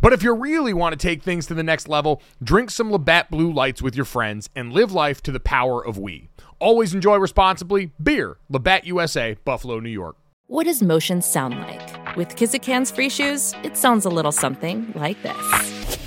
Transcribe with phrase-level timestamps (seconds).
[0.00, 3.30] But if you really want to take things to the next level, drink some Labatt
[3.30, 6.28] Blue Lights with your friends and live life to the power of we.
[6.58, 7.92] Always enjoy responsibly.
[8.02, 10.16] Beer, Labatt USA, Buffalo, New York.
[10.48, 12.16] What does motion sound like?
[12.16, 15.98] With Kizikans free shoes, it sounds a little something like this.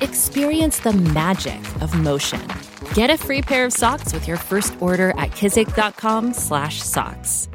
[0.00, 2.40] Experience the magic of motion.
[2.92, 7.48] Get a free pair of socks with your first order at kizik.com/socks.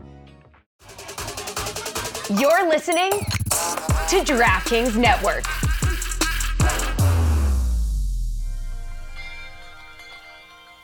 [2.39, 3.11] You're listening
[4.09, 5.45] to DraftKings Network.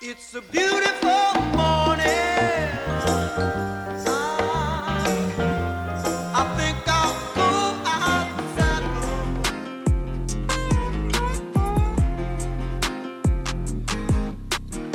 [0.01, 1.74] It's a beautiful morning.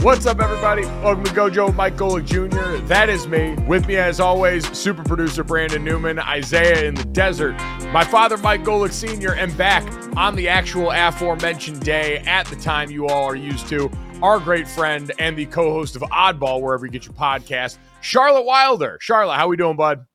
[0.03, 0.87] What's up, everybody?
[0.87, 2.83] Welcome to Gojo Mike Golic Jr.
[2.87, 3.55] That is me.
[3.66, 7.53] With me, as always, super producer Brandon Newman, Isaiah in the desert,
[7.93, 9.84] my father, Mike Golic Sr., and back
[10.16, 13.91] on the actual aforementioned day at the time you all are used to,
[14.22, 18.97] our great friend and the co-host of Oddball, wherever you get your podcast, Charlotte Wilder.
[19.03, 20.06] Charlotte, how are we doing, bud?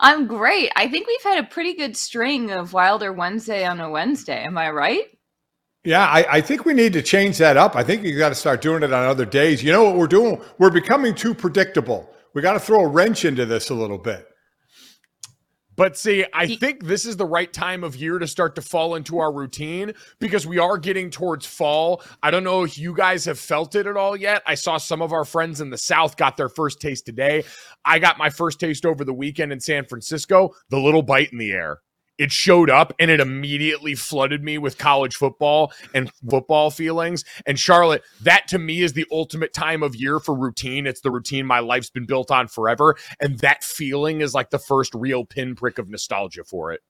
[0.00, 0.72] I'm great.
[0.74, 4.42] I think we've had a pretty good string of Wilder Wednesday on a Wednesday.
[4.42, 5.04] Am I right?
[5.82, 7.74] Yeah, I, I, think we need to change that up.
[7.74, 9.62] I think you got to start doing it on other days.
[9.62, 10.38] You know what we're doing?
[10.58, 12.10] We're becoming too predictable.
[12.34, 14.26] We got to throw a wrench into this a little bit.
[15.76, 18.96] But see, I think this is the right time of year to start to fall
[18.96, 22.02] into our routine because we are getting towards fall.
[22.22, 24.42] I don't know if you guys have felt it at all yet.
[24.46, 27.44] I saw some of our friends in the South got their first taste today.
[27.86, 31.38] I got my first taste over the weekend in San Francisco, the little bite in
[31.38, 31.78] the air
[32.20, 37.24] it showed up and it immediately flooded me with college football and football feelings.
[37.46, 40.86] And Charlotte, that to me is the ultimate time of year for routine.
[40.86, 42.94] It's the routine my life's been built on forever.
[43.20, 46.82] And that feeling is like the first real pinprick of nostalgia for it.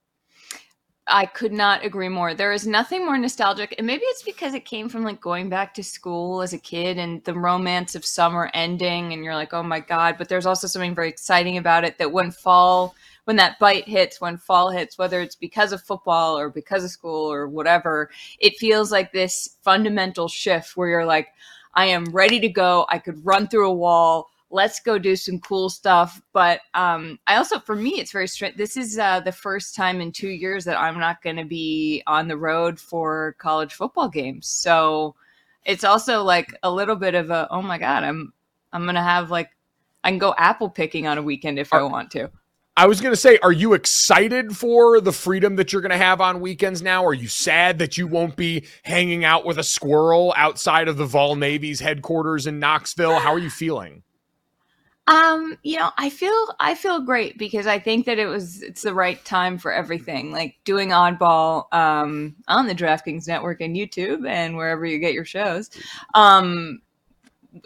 [1.06, 2.34] I could not agree more.
[2.34, 5.74] There is nothing more nostalgic, and maybe it's because it came from like going back
[5.74, 9.62] to school as a kid and the romance of summer ending, and you're like, oh
[9.62, 10.16] my God.
[10.18, 12.94] But there's also something very exciting about it that when fall
[13.30, 16.91] when that bite hits, when fall hits, whether it's because of football or because of
[16.91, 18.10] school or whatever,
[18.41, 21.28] it feels like this fundamental shift where you're like,
[21.74, 22.86] I am ready to go.
[22.88, 24.30] I could run through a wall.
[24.50, 26.20] Let's go do some cool stuff.
[26.32, 28.56] But um, I also, for me, it's very strange.
[28.56, 32.02] This is uh, the first time in two years that I'm not going to be
[32.08, 34.48] on the road for college football games.
[34.48, 35.14] So
[35.64, 38.32] it's also like a little bit of a, oh my God, I'm,
[38.72, 39.50] I'm going to have like,
[40.02, 42.28] I can go apple picking on a weekend if I want to.
[42.80, 45.98] I was going to say, are you excited for the freedom that you're going to
[45.98, 47.04] have on weekends now?
[47.04, 51.04] Are you sad that you won't be hanging out with a squirrel outside of the
[51.04, 53.18] Vol Navy's headquarters in Knoxville?
[53.18, 54.03] How are you feeling?
[55.09, 58.80] Um, you know, I feel I feel great because I think that it was it's
[58.80, 60.33] the right time for everything.
[60.33, 65.26] Like doing oddball um on the DraftKings network and YouTube and wherever you get your
[65.26, 65.68] shows.
[66.15, 66.80] Um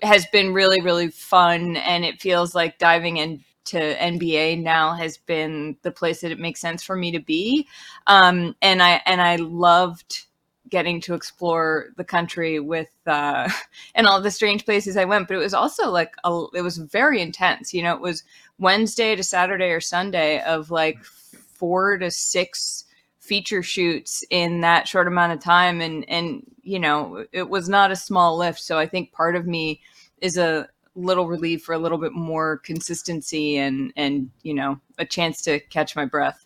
[0.02, 5.16] has been really really fun and it feels like diving in to NBA now has
[5.16, 7.66] been the place that it makes sense for me to be.
[8.06, 10.26] Um, and I and I loved
[10.68, 13.48] getting to explore the country with uh,
[13.94, 15.28] and all the strange places I went.
[15.28, 17.72] But it was also like a, it was very intense.
[17.72, 18.24] You know, it was
[18.58, 22.84] Wednesday to Saturday or Sunday of like four to six
[23.18, 27.90] feature shoots in that short amount of time and and you know it was not
[27.90, 29.80] a small lift so i think part of me
[30.20, 35.04] is a little relief for a little bit more consistency and and you know a
[35.04, 36.43] chance to catch my breath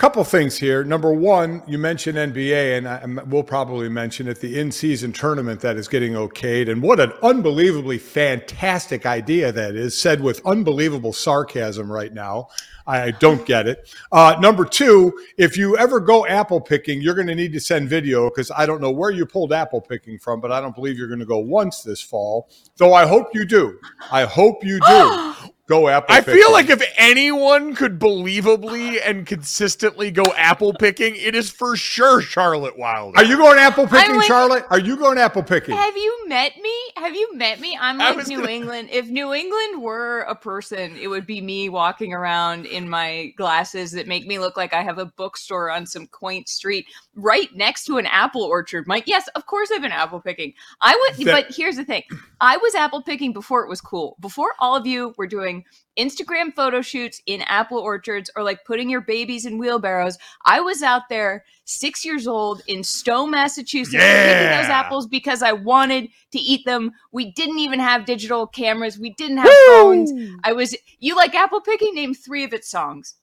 [0.00, 0.82] Couple things here.
[0.82, 5.60] Number one, you mentioned NBA, and I, we'll probably mention it the in season tournament
[5.60, 6.70] that is getting okayed.
[6.70, 12.48] And what an unbelievably fantastic idea that is, said with unbelievable sarcasm right now.
[12.86, 13.94] I don't get it.
[14.10, 17.90] Uh, number two, if you ever go apple picking, you're going to need to send
[17.90, 20.96] video because I don't know where you pulled apple picking from, but I don't believe
[20.96, 22.48] you're going to go once this fall.
[22.78, 23.78] Though I hope you do.
[24.10, 25.34] I hope you do.
[25.70, 26.12] Go apple.
[26.12, 26.34] I picking.
[26.34, 32.20] feel like if anyone could believably and consistently go apple picking, it is for sure
[32.20, 33.16] Charlotte Wilder.
[33.16, 34.64] Are you going apple picking, like- Charlotte?
[34.70, 35.76] Are you going apple picking?
[35.76, 39.32] have you met me have you met me i'm like new gonna- england if new
[39.32, 44.26] england were a person it would be me walking around in my glasses that make
[44.26, 46.86] me look like i have a bookstore on some quaint street
[47.16, 50.94] right next to an apple orchard mike yes of course i've been apple picking i
[51.16, 52.02] would That- but here's the thing
[52.40, 55.59] i was apple picking before it was cool before all of you were doing
[55.98, 60.16] Instagram photo shoots in apple orchards or like putting your babies in wheelbarrows.
[60.46, 65.52] I was out there six years old in Stow, Massachusetts, picking those apples because I
[65.52, 66.92] wanted to eat them.
[67.12, 68.98] We didn't even have digital cameras.
[68.98, 70.10] We didn't have phones.
[70.44, 71.94] I was, you like apple picking?
[71.94, 73.14] Name three of its songs.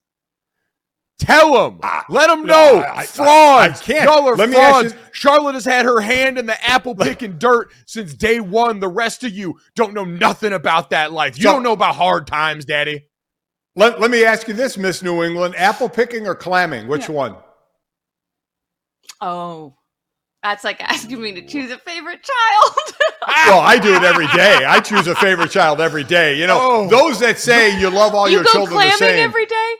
[1.19, 1.79] Tell them.
[2.09, 2.79] Let them know.
[2.79, 3.81] I- I- frauds.
[3.81, 4.03] I can't.
[4.09, 4.93] Y'all are Let frauds.
[4.93, 8.79] you- Charlotte has had her hand in the apple picking dirt since day one.
[8.79, 11.37] The rest of you don't know nothing about that life.
[11.37, 13.05] You So- don't know about hard times, Daddy.
[13.75, 16.87] Let, let me ask you this, Miss New England: apple picking or clamming?
[16.87, 17.35] Which one?
[19.21, 19.75] Oh,
[20.43, 22.73] that's like asking me to choose a favorite child.
[23.47, 24.59] Well, I do it every day.
[24.65, 26.35] I choose a favorite child every day.
[26.39, 26.87] You know, Oh.
[26.87, 29.19] those that say you love all you your go children the same.
[29.19, 29.73] every day?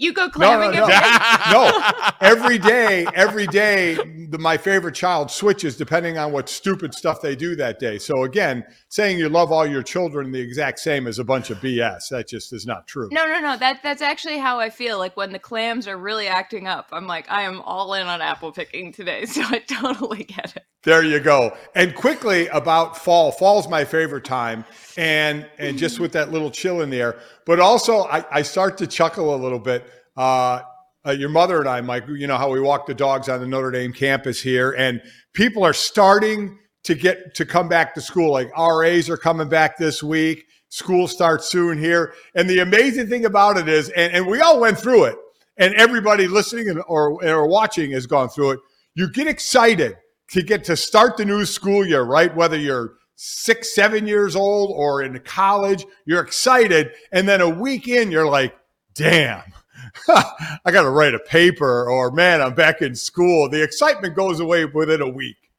[0.00, 1.06] You go no, clamming no, every day?
[1.52, 2.16] no.
[2.22, 3.96] Every day, every day,
[4.30, 7.98] the, my favorite child switches depending on what stupid stuff they do that day.
[7.98, 11.58] So again, saying you love all your children the exact same is a bunch of
[11.58, 12.08] BS.
[12.10, 13.08] That just is not true.
[13.12, 13.56] No, no, no.
[13.56, 14.98] That that's actually how I feel.
[14.98, 18.20] Like when the clams are really acting up, I'm like, I am all in on
[18.20, 19.24] apple picking today.
[19.30, 20.64] So I totally get it.
[20.82, 21.56] There you go.
[21.76, 23.30] And quickly about fall.
[23.30, 24.64] Fall's my favorite time,
[24.96, 27.20] and and just with that little chill in the air.
[27.46, 29.86] But also, I, I start to chuckle a little bit.
[30.16, 30.62] Uh,
[31.06, 33.46] uh, your mother and I, Mike, you know how we walk the dogs on the
[33.46, 35.00] Notre Dame campus here, and
[35.32, 38.32] people are starting to get to come back to school.
[38.32, 40.46] Like RAs are coming back this week.
[40.68, 42.14] School starts soon here.
[42.34, 45.16] And the amazing thing about it is, and, and we all went through it,
[45.56, 48.60] and everybody listening and, or, or watching has gone through it.
[48.94, 49.96] You get excited
[50.30, 52.34] to get to start the new school year, right?
[52.34, 56.92] Whether you're six, seven years old or in college, you're excited.
[57.12, 58.56] And then a week in, you're like,
[58.94, 59.42] damn,
[60.08, 63.48] I got to write a paper, or man, I'm back in school.
[63.48, 65.49] The excitement goes away within a week.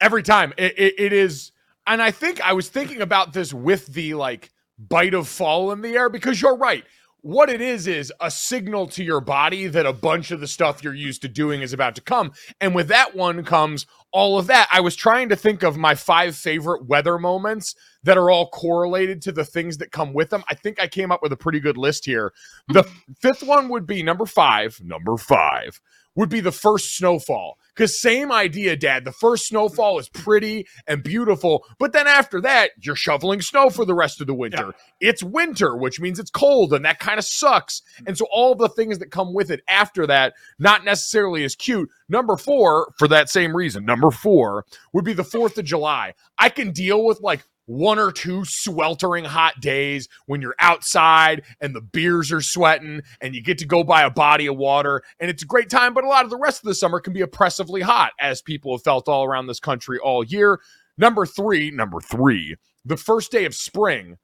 [0.00, 0.52] Every time.
[0.56, 1.52] It, it, it is
[1.86, 4.50] and i think i was thinking about this with the like
[4.88, 6.84] bite of fall in the air because you're right.
[7.22, 10.82] What it is is a signal to your body that a bunch of the stuff
[10.82, 12.32] you're used to doing is about to come.
[12.62, 14.68] And with that one comes all of that.
[14.72, 17.74] I was trying to think of my five favorite weather moments
[18.04, 20.42] that are all correlated to the things that come with them.
[20.48, 22.32] I think i came up with a pretty good list here.
[22.68, 22.84] The
[23.20, 25.78] fifth one would be number five number five
[26.14, 27.58] would be the first snowfall.
[27.74, 29.04] Because same idea, Dad.
[29.04, 33.84] The first snowfall is pretty and beautiful, but then after that, you're shoveling snow for
[33.84, 34.74] the rest of the winter.
[35.00, 37.80] It's winter, which means it's cold, and that kind of sucks.
[38.06, 41.88] And so all the things that come with it after that, not necessarily as cute.
[42.08, 46.14] Number four, for that same reason, number four would be the Fourth of July.
[46.38, 51.74] I can deal with like one or two sweltering hot days when you're outside and
[51.74, 55.30] the beers are sweating and you get to go by a body of water and
[55.30, 57.20] it's a great time but a lot of the rest of the summer can be
[57.20, 60.60] oppressively hot as people have felt all around this country all year.
[60.98, 64.16] Number 3 number 3 the first day of spring.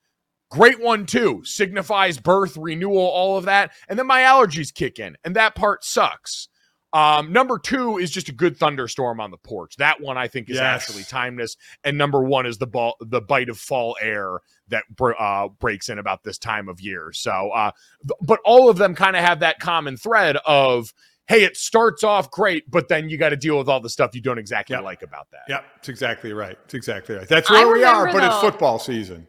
[0.50, 1.43] Great one too.
[1.45, 3.73] Signifies birth renewal all of that.
[3.88, 6.49] And then my allergies kick in and that part sucks
[6.93, 9.76] um, number two is just a good thunderstorm on the porch.
[9.76, 10.62] That one I think is Yes.
[10.88, 11.57] actually timeless.
[11.85, 14.38] And number one is the ball, the bite of fall air
[14.69, 14.85] that
[15.19, 17.11] uh, breaks in about this time of year.
[17.12, 17.71] So, uh,
[18.02, 20.93] th- but all of them kind of have that common thread of,
[21.28, 24.14] hey, it starts off great, but then you got to deal with all the stuff
[24.14, 24.85] you don't exactly Yep.
[24.85, 25.43] like about that.
[25.49, 26.57] Yep, it's exactly right.
[26.64, 27.28] It's exactly right.
[27.28, 29.26] That's I where we are, remember, but it's football season.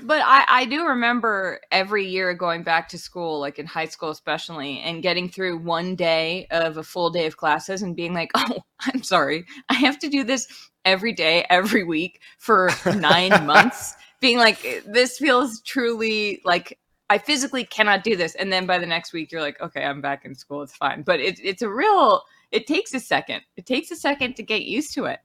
[0.00, 4.10] But I, I do remember every year going back to school, like in high school
[4.10, 8.30] especially, and getting through one day of a full day of classes and being like,
[8.34, 13.94] oh, I'm sorry, I have to do this every day, every week for nine months.
[14.20, 16.78] Being like, this feels truly like
[17.10, 18.34] I physically cannot do this.
[18.36, 20.62] And then by the next week, you're like, okay, I'm back in school.
[20.62, 21.02] It's fine.
[21.02, 23.42] But it, it's a real, it takes a second.
[23.56, 25.18] It takes a second to get used to it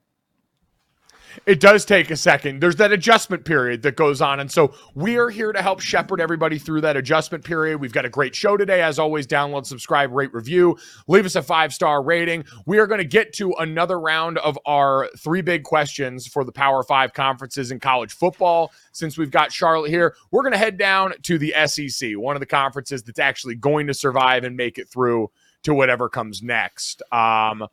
[1.46, 2.60] it does take a second.
[2.60, 4.40] There's that adjustment period that goes on.
[4.40, 7.78] And so we are here to help shepherd everybody through that adjustment period.
[7.78, 8.82] We've got a great show today.
[8.82, 12.44] As always, download, subscribe, rate, review, leave us a five star rating.
[12.66, 16.52] We are going to get to another round of our three big questions for the
[16.52, 18.72] Power Five conferences in college football.
[18.92, 22.40] Since we've got Charlotte here, we're going to head down to the SEC, one of
[22.40, 25.30] the conferences that's actually going to survive and make it through
[25.62, 27.02] to whatever comes next.
[27.12, 27.66] Um,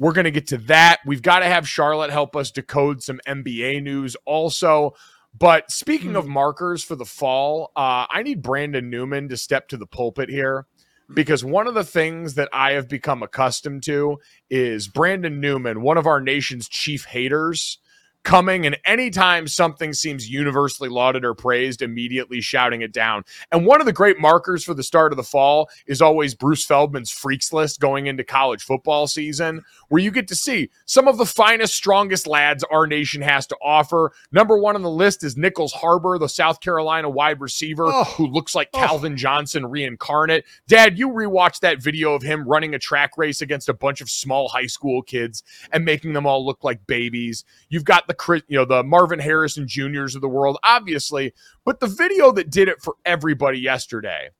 [0.00, 1.00] we're going to get to that.
[1.06, 4.94] We've got to have Charlotte help us decode some NBA news also.
[5.38, 6.32] But speaking of hmm.
[6.32, 10.66] markers for the fall, uh, I need Brandon Newman to step to the pulpit here
[11.14, 15.98] because one of the things that I have become accustomed to is Brandon Newman, one
[15.98, 17.78] of our nation's chief haters,
[18.22, 23.80] coming and anytime something seems universally lauded or praised immediately shouting it down and one
[23.80, 27.50] of the great markers for the start of the fall is always bruce feldman's freaks
[27.50, 31.74] list going into college football season where you get to see some of the finest
[31.74, 36.18] strongest lads our nation has to offer number one on the list is nichols harbor
[36.18, 38.04] the south carolina wide receiver oh.
[38.04, 38.80] who looks like oh.
[38.80, 43.70] calvin johnson reincarnate dad you rewatched that video of him running a track race against
[43.70, 47.84] a bunch of small high school kids and making them all look like babies you've
[47.84, 51.32] got the you know, the Marvin Harrison Juniors of the world, obviously.
[51.64, 54.30] But the video that did it for everybody yesterday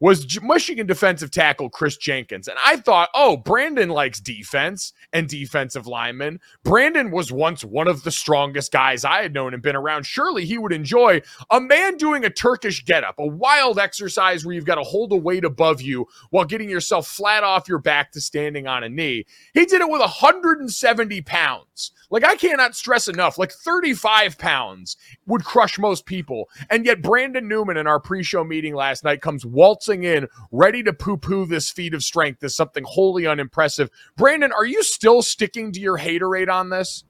[0.00, 2.48] was Michigan defensive tackle Kris Jenkins.
[2.48, 6.40] And I thought, oh, Brandon likes defense and defensive linemen.
[6.64, 10.06] Brandon was once one of the strongest guys I had known and been around.
[10.06, 14.64] Surely he would enjoy a man doing a Turkish getup, a wild exercise where you've
[14.64, 18.20] got to hold a weight above you while getting yourself flat off your back to
[18.20, 19.26] standing on a knee.
[19.52, 21.92] He did it with 170 pounds.
[22.10, 24.96] Like, I cannot stress enough, like 35 pounds
[25.30, 26.48] would crush most people.
[26.68, 30.82] And yet, Brandon Newman in our pre show meeting last night comes waltzing in, ready
[30.82, 33.90] to poo poo this feat of strength as something wholly unimpressive.
[34.16, 37.04] Brandon, are you still sticking to your haterade on this?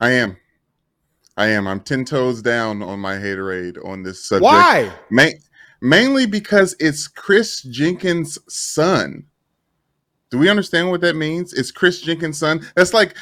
[0.00, 0.36] I am.
[1.36, 1.66] I am.
[1.66, 4.44] I'm 10 toes down on my haterade on this subject.
[4.44, 4.92] Why?
[5.10, 5.28] Ma-
[5.82, 9.26] mainly because it's Kris Jenkins' son.
[10.30, 11.52] Do we understand what that means?
[11.52, 12.66] It's Kris Jenkins' son.
[12.74, 13.16] That's like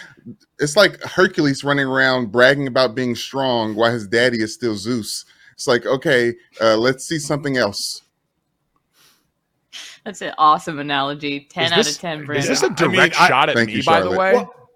[0.58, 5.24] it's like Hercules running around bragging about being strong while his daddy is still Zeus.
[5.54, 8.02] It's like, okay, uh, let's see something else.
[10.04, 11.40] That's an awesome analogy.
[11.50, 12.24] Ten this, out of ten.
[12.26, 12.42] Brandon.
[12.42, 13.72] Is this a direct I mean, shot I, at me?
[13.74, 14.34] You, by the way.
[14.34, 14.70] Well,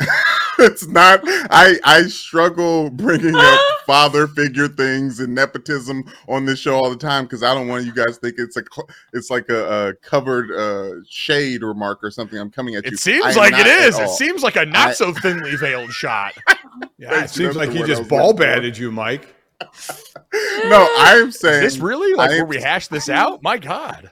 [0.60, 1.20] it's not.
[1.24, 6.96] I I struggle bringing up father figure things and nepotism on this show all the
[6.96, 8.64] time because I don't want you guys think it's a
[9.12, 12.36] it's like a, a covered uh, shade remark or something.
[12.36, 12.90] I'm coming at you.
[12.90, 14.00] It seems like it is.
[14.00, 16.34] It seems like a not I, so thinly veiled shot.
[16.98, 19.32] yeah, it seems like he just ball batted you, Mike.
[20.42, 23.44] no, I'm saying is this really like I'm, where we hash this out.
[23.44, 24.10] My God,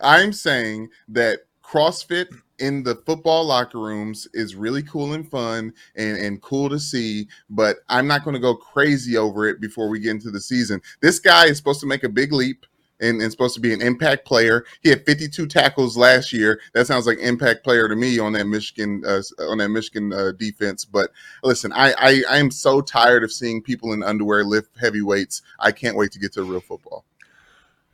[0.00, 2.26] I'm saying that CrossFit
[2.58, 7.28] in the football locker rooms is really cool and fun and, and cool to see,
[7.50, 10.80] but I'm not going to go crazy over it before we get into the season.
[11.00, 12.66] This guy is supposed to make a big leap
[13.00, 14.64] and, and supposed to be an impact player.
[14.82, 16.60] He had 52 tackles last year.
[16.72, 20.32] That sounds like impact player to me on that Michigan uh, on that Michigan uh,
[20.32, 20.84] defense.
[20.84, 21.10] But
[21.42, 25.42] listen, I, I I am so tired of seeing people in underwear lift heavy weights.
[25.58, 27.04] I can't wait to get to real football.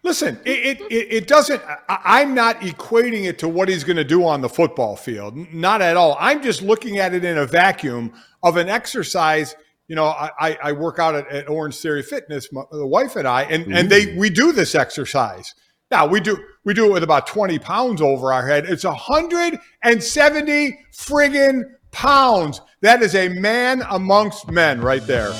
[0.02, 4.26] Listen, it, it, it doesn't, I'm not equating it to what he's going to do
[4.26, 5.37] on the football field.
[5.52, 6.16] Not at all.
[6.19, 9.54] I'm just looking at it in a vacuum of an exercise.
[9.88, 13.28] You know, I, I work out at, at Orange Theory Fitness, my, the wife and
[13.28, 15.54] I, and, and they, we do this exercise.
[15.90, 18.64] Now we do, we do it with about 20 pounds over our head.
[18.66, 22.61] It's 170 friggin' pounds.
[22.80, 25.33] That is a man amongst men right there.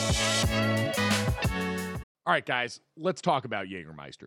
[2.27, 4.27] All right, guys, let's talk about Jägermeister.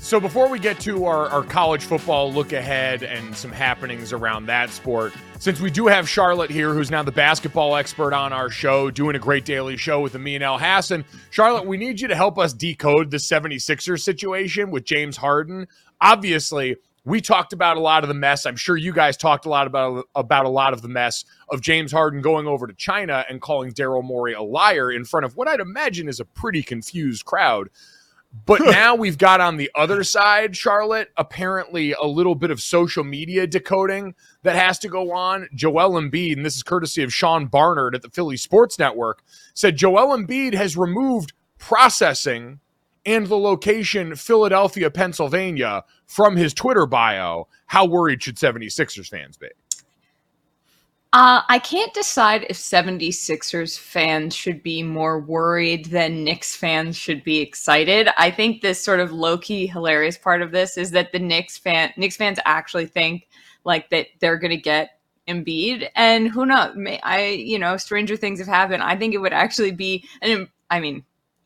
[0.00, 4.46] So before we get to our, our college football look ahead and some happenings around
[4.46, 8.48] that sport, since we do have Charlotte here, who's now the basketball expert on our
[8.48, 11.04] show, doing a great daily show with Amin Elhassan.
[11.30, 15.66] Charlotte, we need you to help us decode the 76ers situation with James Harden.
[16.00, 18.46] Obviously, we talked about a lot of the mess.
[18.46, 21.60] I'm sure you guys talked a lot about about a lot of the mess of
[21.60, 25.36] James Harden going over to China and calling Daryl Morey a liar in front of
[25.36, 27.68] what I'd imagine is a pretty confused crowd.
[28.30, 33.02] But now we've got on the other side, Charlotte, apparently a little bit of social
[33.02, 35.48] media decoding that has to go on.
[35.54, 39.22] Joel Embiid, and this is courtesy of Sean Barnard at the Philly Sports Network,
[39.54, 42.60] said Joel Embiid has removed processing
[43.06, 47.48] and the location Philadelphia, Pennsylvania from his Twitter bio.
[47.66, 49.48] How worried should 76ers fans be?
[51.14, 57.24] Uh, I can't decide if 76ers fans should be more worried than Knicks fans should
[57.24, 58.10] be excited.
[58.18, 61.94] I think this sort of low-key hilarious part of this is that the Knicks fan
[61.96, 63.26] Knicks fans actually think
[63.64, 68.16] like that they're going to get Embiid and who knows may, I you know stranger
[68.16, 68.82] things have happened.
[68.82, 71.04] I think it would actually be an I mean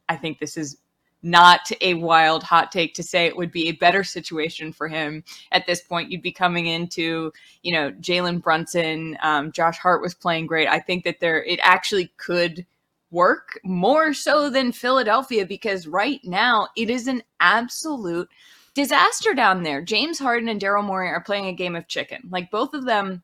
[0.09, 0.79] I think this is
[1.23, 5.23] not a wild hot take to say it would be a better situation for him
[5.53, 6.11] at this point.
[6.11, 10.69] You'd be coming into, you know, Jalen Brunson, um, Josh Hart was playing great.
[10.69, 12.67] I think that there, it actually could
[13.11, 18.29] work more so than Philadelphia because right now it is an absolute
[18.75, 19.83] disaster down there.
[19.83, 22.29] James Harden and Daryl Morey are playing a game of chicken.
[22.31, 23.23] Like both of them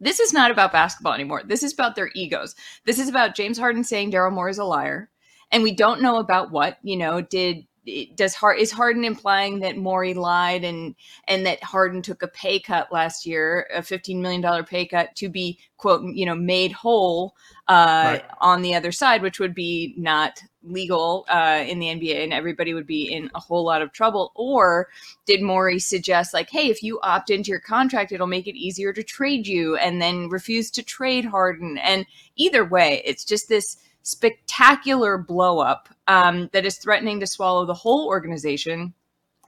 [0.00, 1.42] this is not about basketball anymore.
[1.46, 2.56] This is about their egos.
[2.84, 5.08] This is about James Harden saying Daryl Morey is a liar
[5.52, 7.66] and we don't know about what you know did
[8.14, 10.94] does Hard is Harden implying that Morey lied and
[11.28, 15.14] and that Harden took a pay cut last year, a fifteen million dollar pay cut
[15.16, 17.34] to be quote you know made whole
[17.68, 18.24] uh, right.
[18.40, 22.72] on the other side, which would be not legal uh, in the NBA, and everybody
[22.72, 24.32] would be in a whole lot of trouble.
[24.34, 24.88] Or
[25.26, 28.92] did Morey suggest like, hey, if you opt into your contract, it'll make it easier
[28.94, 31.76] to trade you, and then refuse to trade Harden?
[31.78, 37.74] And either way, it's just this spectacular blowup um, that is threatening to swallow the
[37.74, 38.94] whole organization.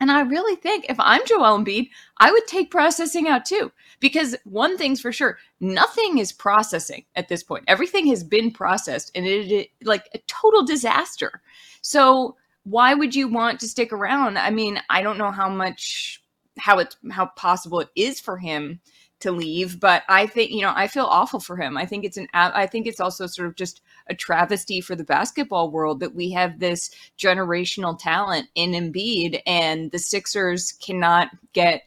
[0.00, 3.70] And I really think if I'm Joel Embiid, I would take processing out too.
[4.00, 7.64] Because one thing's for sure, nothing is processing at this point.
[7.68, 11.40] Everything has been processed and it is like a total disaster.
[11.82, 14.38] So why would you want to stick around?
[14.38, 16.22] I mean, I don't know how much
[16.58, 18.80] how it's how possible it is for him
[19.18, 22.16] to leave but i think you know i feel awful for him i think it's
[22.16, 26.14] an i think it's also sort of just a travesty for the basketball world that
[26.14, 31.82] we have this generational talent in Embiid and the Sixers cannot get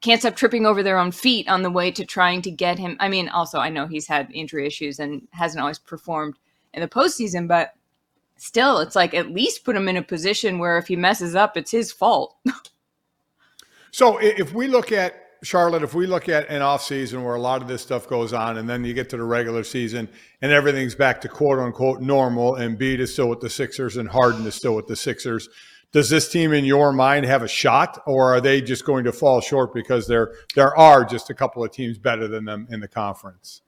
[0.00, 2.96] can't stop tripping over their own feet on the way to trying to get him.
[3.00, 6.36] I mean, also I know he's had injury issues and hasn't always performed
[6.72, 7.74] in the postseason, but
[8.38, 11.56] still, it's like at least put him in a position where if he messes up,
[11.58, 12.34] it's his fault.
[13.90, 17.40] so if we look at Charlotte, if we look at an off season where a
[17.40, 20.08] lot of this stuff goes on, and then you get to the regular season
[20.42, 24.08] and everything's back to quote unquote normal, and Embiid is still with the Sixers and
[24.08, 25.48] Harden is still with the Sixers,
[25.92, 29.12] does this team in your mind have a shot, or are they just going to
[29.12, 32.80] fall short because there there are just a couple of teams better than them in
[32.80, 33.62] the conference?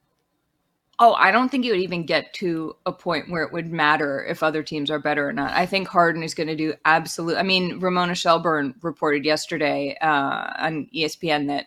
[1.05, 4.25] Oh, I don't think it would even get to a point where it would matter
[4.25, 5.51] if other teams are better or not.
[5.51, 7.37] I think Harden is going to do absolute.
[7.37, 11.67] I mean, Ramona Shelburne reported yesterday uh, on ESPN that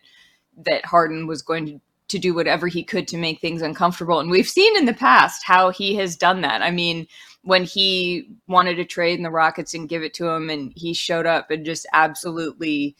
[0.65, 4.31] that Harden was going to, to do whatever he could to make things uncomfortable, and
[4.31, 6.61] we've seen in the past how he has done that.
[6.61, 7.05] I mean,
[7.43, 10.93] when he wanted to trade in the Rockets and give it to him, and he
[10.93, 12.95] showed up and just absolutely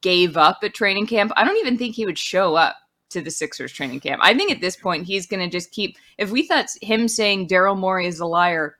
[0.00, 1.30] gave up at training camp.
[1.36, 2.74] I don't even think he would show up
[3.10, 4.20] to the Sixers training camp.
[4.22, 5.96] I think at this point he's going to just keep.
[6.18, 8.78] If we thought him saying Daryl Morey is a liar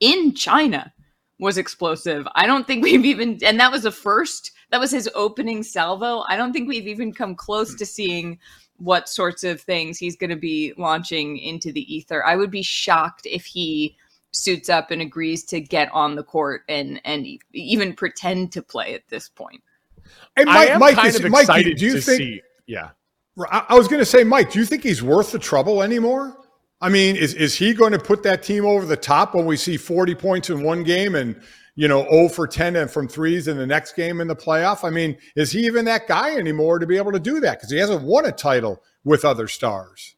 [0.00, 0.92] in China
[1.38, 3.38] was explosive, I don't think we've even.
[3.44, 4.52] And that was the first.
[4.70, 6.24] That was his opening salvo.
[6.28, 8.38] I don't think we've even come close to seeing
[8.78, 12.24] what sorts of things he's going to be launching into the ether.
[12.24, 13.96] I would be shocked if he
[14.32, 18.94] suits up and agrees to get on the court and and even pretend to play
[18.94, 19.62] at this point.
[20.36, 22.42] And Mike, I am Mike, kind of Mike, excited do you to think, see.
[22.66, 22.90] Yeah.
[23.50, 26.36] I was going to say, Mike, do you think he's worth the trouble anymore?
[26.80, 29.56] I mean, is is he going to put that team over the top when we
[29.56, 31.40] see 40 points in one game and
[31.74, 34.84] you know, 0 for 10 and from threes in the next game in the playoff.
[34.84, 37.58] I mean, is he even that guy anymore to be able to do that?
[37.58, 40.14] Because he hasn't won a title with other stars.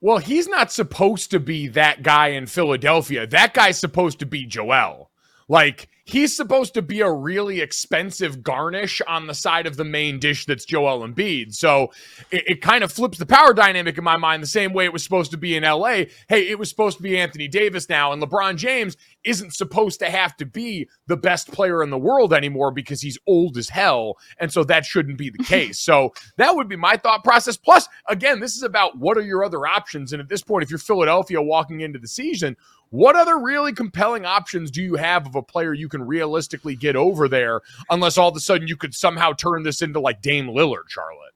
[0.00, 3.26] Well, he's not supposed to be that guy in Philadelphia.
[3.26, 5.10] That guy's supposed to be Joel.
[5.48, 10.20] Like, he's supposed to be a really expensive garnish on the side of the main
[10.20, 11.52] dish that's Joel Embiid.
[11.52, 11.90] So
[12.30, 14.92] it, it, kind of flips the power dynamic in my mind the same way it
[14.92, 16.04] was supposed to be in LA.
[16.28, 20.08] Hey, it was supposed to be Anthony Davis now, and LeBron James isn't supposed to
[20.08, 24.16] have to be the best player in the world anymore because he's old as hell.
[24.38, 25.80] And so that shouldn't be the case.
[25.80, 27.56] so that would be my thought process.
[27.56, 30.12] Plus, again, this is about what are your other options.
[30.12, 32.56] And at this point, if you're Philadelphia walking into the season,
[32.90, 36.96] what other really compelling options do you have of a player you can realistically get
[36.96, 40.46] over there unless all of a sudden you could somehow turn this into like Dame
[40.46, 41.34] Lillard, Charlotte?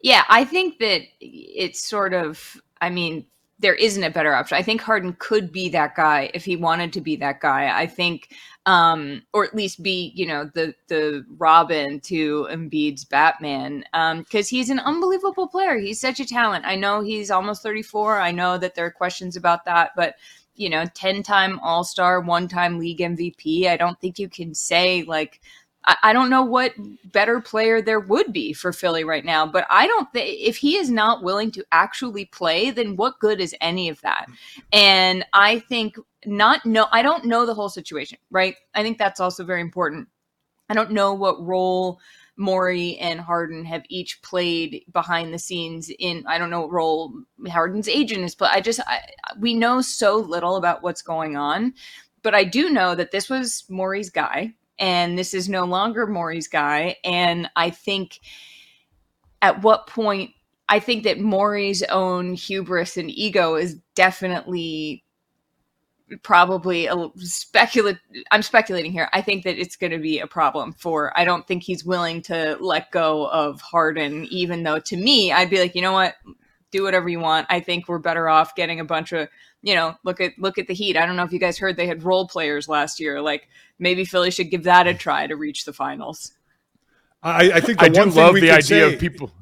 [0.00, 3.26] Yeah, I think that it's sort of, I mean,
[3.60, 4.56] there isn't a better option.
[4.56, 7.76] I think Harden could be that guy if he wanted to be that guy.
[7.76, 8.34] I think,
[8.66, 14.56] um, or at least be, you know, the the Robin to Embiid's Batman, because um,
[14.56, 15.78] he's an unbelievable player.
[15.78, 16.64] He's such a talent.
[16.66, 18.20] I know he's almost 34.
[18.20, 20.14] I know that there are questions about that, but
[20.54, 23.66] you know, 10 time All Star, one time league MVP.
[23.66, 25.40] I don't think you can say like
[26.02, 26.74] I, don't know what
[27.12, 30.76] better player there would be for Philly right now, but I don't think if he
[30.76, 34.26] is not willing to actually play, then what good is any of that?
[34.72, 35.96] And I think
[36.26, 38.54] not know I don't know the whole situation, right?
[38.74, 40.08] I think that's also very important.
[40.68, 42.00] I don't know what role
[42.36, 47.12] Morey and Harden have each played behind the scenes in I don't know what role
[47.48, 48.50] Harden's agent is played.
[48.52, 49.00] I just I,
[49.40, 51.72] we know so little about what's going on,
[52.22, 56.48] but I do know that this was Morey's guy and this is no longer Morey's
[56.48, 56.96] guy.
[57.04, 58.20] And I think
[59.42, 60.30] at what point,
[60.68, 65.04] I think that Morey's own hubris and ego is definitely
[66.22, 67.98] probably a speculate
[68.30, 69.10] I'm speculating here.
[69.12, 72.22] I think that it's going to be a problem for I don't think he's willing
[72.22, 76.14] to let go of Harden even though to me I'd be like, "You know what?
[76.70, 77.46] Do whatever you want.
[77.48, 79.28] I think we're better off getting a bunch of
[79.62, 80.96] you know, look at look at the Heat.
[80.96, 83.20] I don't know if you guys heard they had role players last year.
[83.20, 86.32] Like maybe Philly should give that a try to reach the finals.
[87.22, 89.32] I, I think the I one do thing love we the idea say, of people.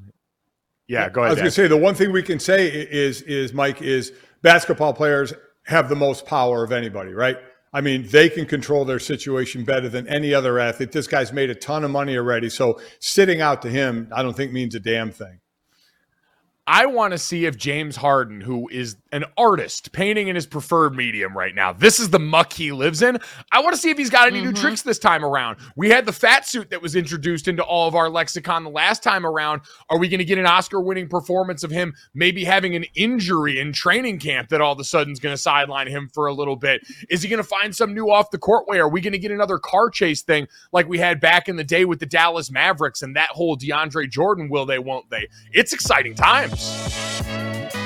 [0.89, 1.31] Yeah, go ahead.
[1.31, 4.13] I was going to say the one thing we can say is is Mike is
[4.43, 5.35] basketball players
[5.65, 7.37] have the most power of anybody, right?
[7.73, 10.93] I mean, they can control their situation better than any other athlete.
[10.93, 14.35] This guy's made a ton of money already, so sitting out to him, I don't
[14.35, 15.41] think means a damn thing.
[16.67, 20.95] I want to see if James Harden, who is an artist painting in his preferred
[20.95, 23.19] medium right now, this is the muck he lives in.
[23.51, 24.47] I want to see if he's got any Mm-hmm.
[24.49, 25.57] new tricks this time around.
[25.77, 29.03] We had the fat suit that was introduced into all of our lexicon the last
[29.03, 29.63] time around.
[29.89, 33.59] Are we going to get an Oscar winning performance of him maybe having an injury
[33.59, 36.35] in training camp that all of a sudden is going to sideline him for a
[36.35, 36.83] little bit?
[37.09, 38.79] Is he going to find some new off the court way?
[38.79, 41.65] Are we going to get another car chase thing like we had back in the
[41.65, 45.29] day with the Dallas Mavericks and that whole DeAndre Jordan will they, won't they?
[45.53, 47.86] It's exciting times.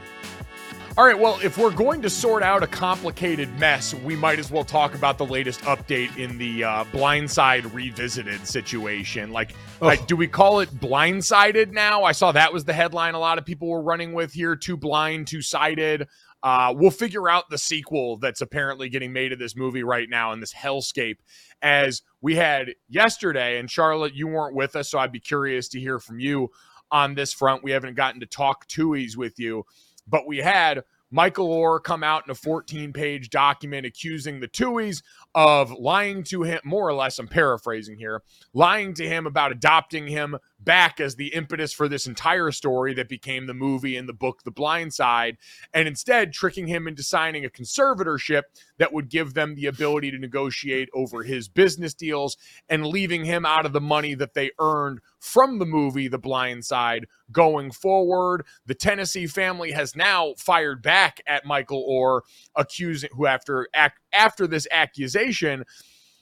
[0.97, 4.51] All right, well, if we're going to sort out a complicated mess, we might as
[4.51, 9.31] well talk about the latest update in the uh, Blindside Revisited situation.
[9.31, 12.03] Like, like, do we call it Blindsided now?
[12.03, 14.75] I saw that was the headline a lot of people were running with here too
[14.75, 16.09] blind, two sided.
[16.43, 20.33] Uh, we'll figure out the sequel that's apparently getting made of this movie right now
[20.33, 21.19] in this hellscape.
[21.61, 25.79] As we had yesterday, and Charlotte, you weren't with us, so I'd be curious to
[25.79, 26.49] hear from you
[26.91, 27.63] on this front.
[27.63, 29.65] We haven't gotten to talk twoies with you
[30.11, 35.01] but we had Michael Oher come out in a 14 page document accusing the Tuohys
[35.35, 38.21] of lying to him, more or less, I'm paraphrasing here,
[38.53, 43.09] lying to him about adopting him back as the impetus for this entire story that
[43.09, 45.37] became the movie and the book The Blind Side,
[45.73, 48.43] and instead tricking him into signing a conservatorship
[48.77, 52.37] that would give them the ability to negotiate over his business deals
[52.69, 56.65] and leaving him out of the money that they earned from the movie The Blind
[56.65, 58.45] Side going forward.
[58.65, 62.21] The Tennessee family has now fired back at Michael Oher,
[62.55, 63.67] accusing who after
[64.13, 65.65] after this accusation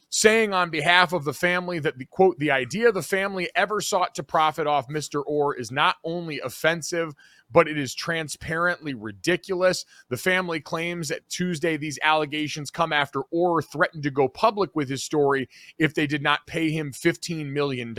[0.09, 4.15] saying on behalf of the family that the quote the idea the family ever sought
[4.15, 5.23] to profit off Mr.
[5.25, 7.13] Oher is not only offensive
[7.51, 9.85] but it is transparently ridiculous.
[10.09, 14.89] The family claims that Tuesday these allegations come after Oher threatened to go public with
[14.89, 17.95] his story if they did not pay him $15 million.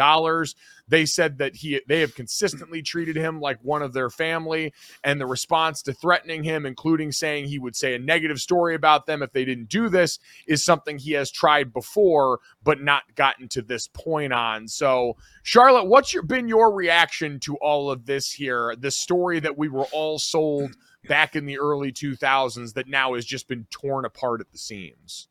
[0.89, 4.73] They said that he they have consistently treated him like one of their family,
[5.05, 9.07] and the response to threatening him, including saying he would say a negative story about
[9.07, 13.49] them if they didn't do this, is something he has tried before but not gotten
[13.49, 14.69] to this point on.
[14.69, 18.75] So, Charlotte, what's your, been your reaction to all of this here?
[18.77, 20.77] The story that we were all sold
[21.09, 25.29] back in the early 2000s that now has just been torn apart at the seams.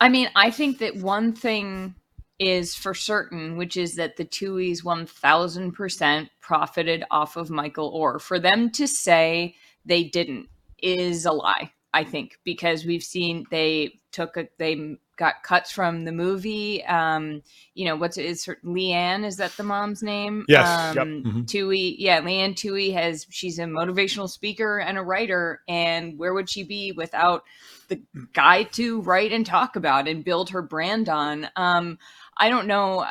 [0.00, 1.94] I mean, I think that one thing
[2.38, 8.20] is for certain, which is that the Tuohys 1000% profited off of Michael Oher.
[8.20, 10.48] For them to say they didn't
[10.82, 16.04] is a lie, I think, because we've seen they took a, they got cuts from
[16.04, 16.82] the movie.
[16.86, 17.42] Um,
[17.74, 19.24] you know, what's is her, Leigh Anne?
[19.24, 20.46] Is that the mom's name?
[20.48, 20.66] Yes.
[20.66, 21.06] Um, yep.
[21.06, 21.40] Mm-hmm.
[21.42, 26.32] Tuohy, yeah, Leigh Anne Tuohy has she's a motivational speaker and a writer, and where
[26.32, 27.42] would she be without
[27.88, 28.00] the
[28.32, 31.48] guy to write and talk about and build her brand on?
[31.56, 31.98] Um,
[32.38, 33.06] I don't know.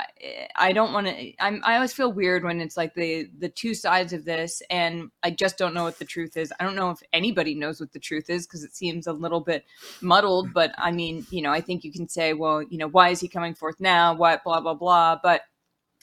[0.55, 1.33] I don't want to.
[1.39, 1.59] I'm.
[1.63, 5.31] I always feel weird when it's like the the two sides of this, and I
[5.31, 6.53] just don't know what the truth is.
[6.59, 9.39] I don't know if anybody knows what the truth is because it seems a little
[9.39, 9.65] bit
[10.01, 10.53] muddled.
[10.53, 13.19] But I mean, you know, I think you can say, well, you know, why is
[13.19, 14.13] he coming forth now?
[14.13, 15.17] What, blah blah blah.
[15.21, 15.41] But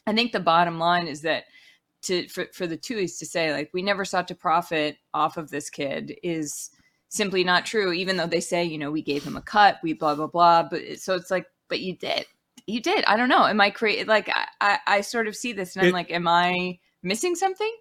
[0.04, 1.44] I think the bottom line is that
[2.02, 5.50] to for for the Tuohys to say like we never sought to profit off of
[5.50, 6.70] this kid is
[7.08, 7.92] simply not true.
[7.92, 10.64] Even though they say, you know, we gave him a cut, we blah blah blah.
[10.68, 12.26] But so it's like, but you did
[12.66, 13.04] you did.
[13.06, 13.44] I don't know.
[13.46, 16.26] Am I create like I, I, sort of see this and I'm It- like, am
[16.28, 17.72] I missing something?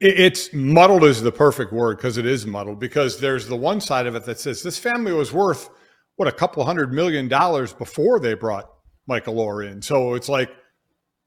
[0.00, 3.80] It- It's muddled is the perfect word because it is muddled because there's the one
[3.80, 5.68] side of it that says this family was worth
[6.16, 8.68] what a couple hundred million dollars before they brought
[9.06, 9.82] Michael Oher in.
[9.82, 10.50] So it's like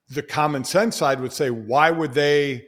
[0.09, 2.67] the common sense side would say, why would they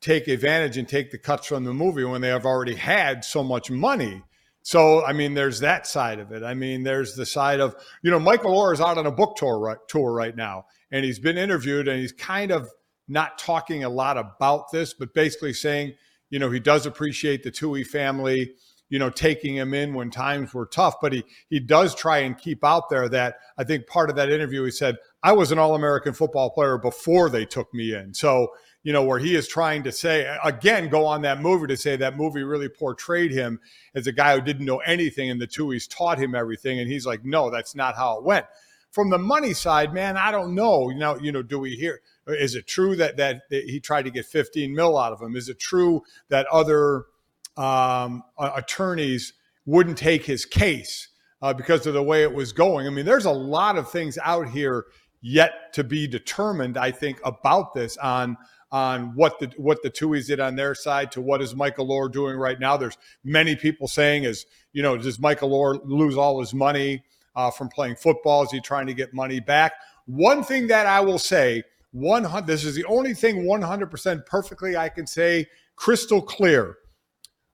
[0.00, 3.42] take advantage and take the cuts from the movie when they have already had so
[3.44, 4.22] much money?
[4.68, 6.42] So I mean, there's that side of it.
[6.42, 9.34] I mean, there's the side of you know Michael Oher is out on a book
[9.34, 12.68] tour right, tour right now, and he's been interviewed, and he's kind of
[13.08, 15.94] not talking a lot about this, but basically saying
[16.28, 18.52] you know he does appreciate the Tuohy family,
[18.90, 22.36] you know, taking him in when times were tough, but he he does try and
[22.36, 25.58] keep out there that I think part of that interview he said I was an
[25.58, 28.48] All American football player before they took me in, so
[28.88, 31.94] you know, where he is trying to say, again, go on that movie to say
[31.94, 33.60] that movie really portrayed him
[33.94, 36.78] as a guy who didn't know anything and the Tuohys taught him everything.
[36.78, 38.46] And he's like, no, that's not how it went.
[38.90, 40.88] From the money side, man, I don't know.
[40.88, 42.00] You know, you know, do we hear?
[42.28, 45.36] Is it true that that, that he tried to get 15 mil out of him?
[45.36, 47.04] Is it true that other
[47.58, 49.34] um, attorneys
[49.66, 51.08] wouldn't take his case
[51.42, 52.86] uh, because of the way it was going?
[52.86, 54.86] I mean, there's a lot of things out here
[55.20, 56.76] yet to be determined.
[56.76, 58.36] I think about this on
[58.70, 62.12] on what the what the Tuohys did on their side to what is Michael Oher
[62.12, 62.76] doing right now.
[62.76, 67.02] There's many people saying is you know does Michael Oher lose all his money
[67.34, 68.42] uh, from playing football?
[68.42, 69.72] Is he trying to get money back?
[70.06, 72.26] One thing that I will say, one.
[72.46, 76.76] This is the only thing one hundred percent perfectly I can say crystal clear.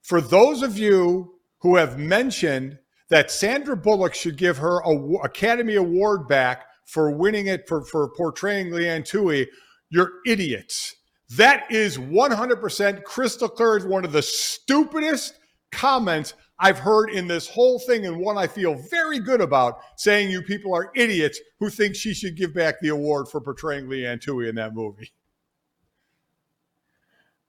[0.02, 4.90] For those of you who have mentioned that Sandra Bullock should give her a
[5.24, 9.46] Academy Award back for winning it for, for portraying Leigh Anne Tuohy,
[9.88, 10.96] you're idiots.
[11.36, 13.76] That is 100% crystal clear.
[13.76, 15.38] It's one of the stupidest
[15.72, 20.30] comments I've heard in this whole thing, and one I feel very good about saying
[20.30, 24.06] you people are idiots who think she should give back the award for portraying Leigh
[24.06, 25.12] Anne Tuohy in that movie.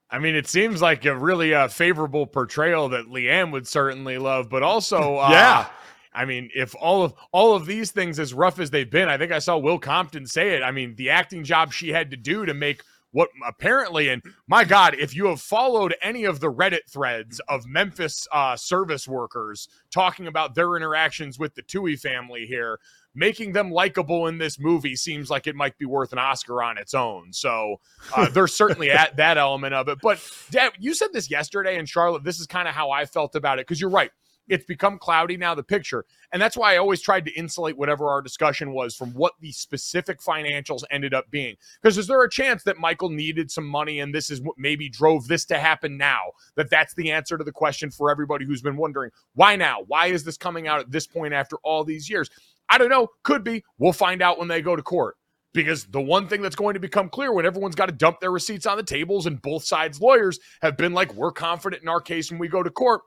[0.10, 4.18] I mean, it seems like a really uh, favorable portrayal that Leigh Anne would certainly
[4.18, 5.68] love, but also, uh, Yeah.
[6.14, 9.18] I mean, if all of all of these things, as rough as they've been, I
[9.18, 10.64] think I saw Will Compton say it.
[10.64, 12.82] I mean, the acting job she had to do to make
[13.16, 17.66] what apparently, and my God, if you have followed any of the Reddit threads of
[17.66, 22.78] Memphis uh, service workers talking about their interactions with the Tuohy family here,
[23.14, 26.78] making them likable in this movie seems like it might be worth an Oscar on
[26.78, 27.32] its own.
[27.32, 27.78] So
[28.14, 30.00] uh, there's certainly at that element of it.
[30.02, 30.20] But
[30.52, 32.26] Dad, you said this yesterday in Charlotte.
[32.26, 34.12] This is kind of how I felt about it because you're right.
[34.48, 36.06] It's become cloudy now, the picture.
[36.32, 39.52] And that's why I always tried to insulate whatever our discussion was from what the
[39.52, 41.56] specific financials ended up being.
[41.82, 44.90] Because is there a chance that Michael needed some money and this is what maybe
[44.90, 46.22] drove this to happen now?
[46.56, 49.80] That that's the answer to the question for everybody who's been wondering why now?
[49.88, 52.30] Why is this coming out at this point after all these years?
[52.70, 53.08] I don't know.
[53.24, 53.64] Could be.
[53.78, 55.16] We'll find out when they go to court.
[55.54, 58.32] Because the one thing that's going to become clear when everyone's got to dump their
[58.32, 62.02] receipts on the tables and both sides' lawyers have been like, we're confident in our
[62.02, 63.04] case when we go to court,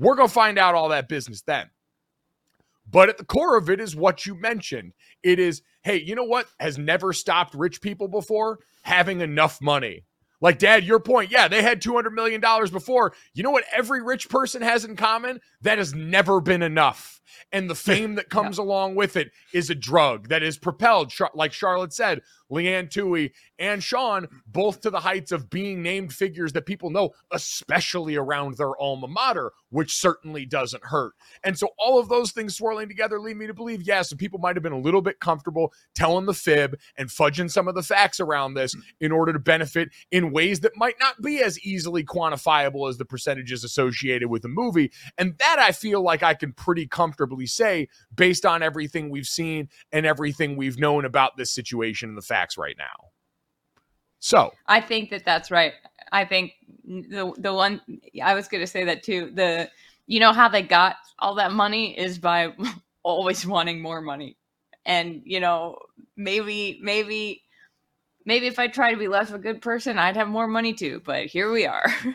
[0.00, 1.68] we're going to find out all that business then.
[2.90, 4.94] But at the core of it is what you mentioned.
[5.22, 8.58] It is, hey, you know what has never stopped rich people before?
[8.82, 10.04] Having enough money.
[10.40, 13.12] Like, Dad, your point, yeah, they had $200 million before.
[13.34, 15.40] You know what every rich person has in common?
[15.62, 17.20] That has never been enough.
[17.52, 18.64] And the fame that comes yeah.
[18.64, 23.32] along with it is a drug that is propelled, like Charlotte said, Leigh Anne Tuohy
[23.58, 28.56] and Sean, both to the heights of being named figures that people know, especially around
[28.56, 31.12] their alma mater, which certainly doesn't hurt.
[31.44, 34.38] And so all of those things swirling together lead me to believe, yes, that people
[34.38, 37.82] might have been a little bit comfortable telling the fib and fudging some of the
[37.82, 38.82] facts around this mm.
[39.00, 43.04] in order to benefit in ways that might not be as easily quantifiable as the
[43.04, 44.90] percentages associated with a movie.
[45.18, 49.68] And that I feel like I can pretty comfortably say based on everything we've seen
[49.92, 53.10] and everything we've known about this situation and the facts right now.
[54.20, 55.72] So I think that that's right.
[56.12, 56.52] I think
[56.84, 57.80] the the one
[58.22, 59.30] I was going to say that too.
[59.34, 59.70] The
[60.06, 62.52] you know how they got all that money is by
[63.02, 64.36] always wanting more money,
[64.84, 65.78] and you know
[66.16, 67.42] maybe maybe
[68.24, 70.72] maybe if I try to be less of a good person, I'd have more money
[70.72, 71.02] too.
[71.04, 71.86] But here we are.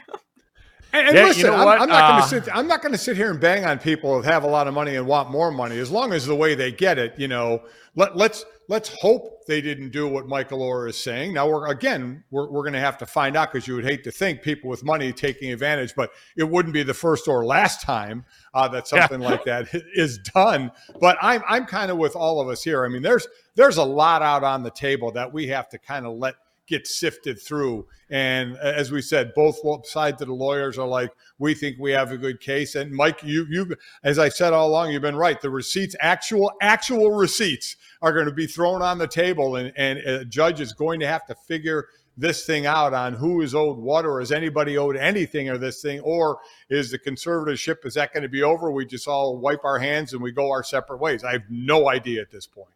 [0.93, 2.55] And, and yeah, listen, you know I'm, I'm, not uh, going to sit.
[2.55, 4.73] I'm not going to sit here and bang on people that have a lot of
[4.73, 5.77] money and want more money.
[5.77, 7.63] As long as the way they get it, you know,
[7.95, 11.33] let let's let's hope they didn't do what Michael Oher is saying.
[11.33, 14.03] Now we're again we're we're going to have to find out because you would hate
[14.05, 17.81] to think people with money taking advantage, but it wouldn't be the first or last
[17.81, 19.29] time uh, that something yeah.
[19.29, 20.71] like that is done.
[20.99, 22.85] But I'm I'm kind of with all of us here.
[22.85, 26.05] I mean, there's there's a lot out on the table that we have to kind
[26.05, 26.35] of let
[26.67, 27.87] get sifted through.
[28.09, 31.91] And uh, as we said, both sides of the lawyers are like, we think we
[31.91, 32.75] have a good case.
[32.75, 35.39] And Mike, you you as I said all along, you've been right.
[35.39, 39.99] The receipts, actual actual receipts, are going to be thrown on the table, and and
[39.99, 43.53] uh, a judge is going to have to figure this thing out on who is
[43.53, 47.95] owed what or is anybody owed anything or this thing or is the conservatorship is
[47.95, 50.63] that going to be over we just all wipe our hands and we go our
[50.63, 52.69] separate ways i have no idea at this point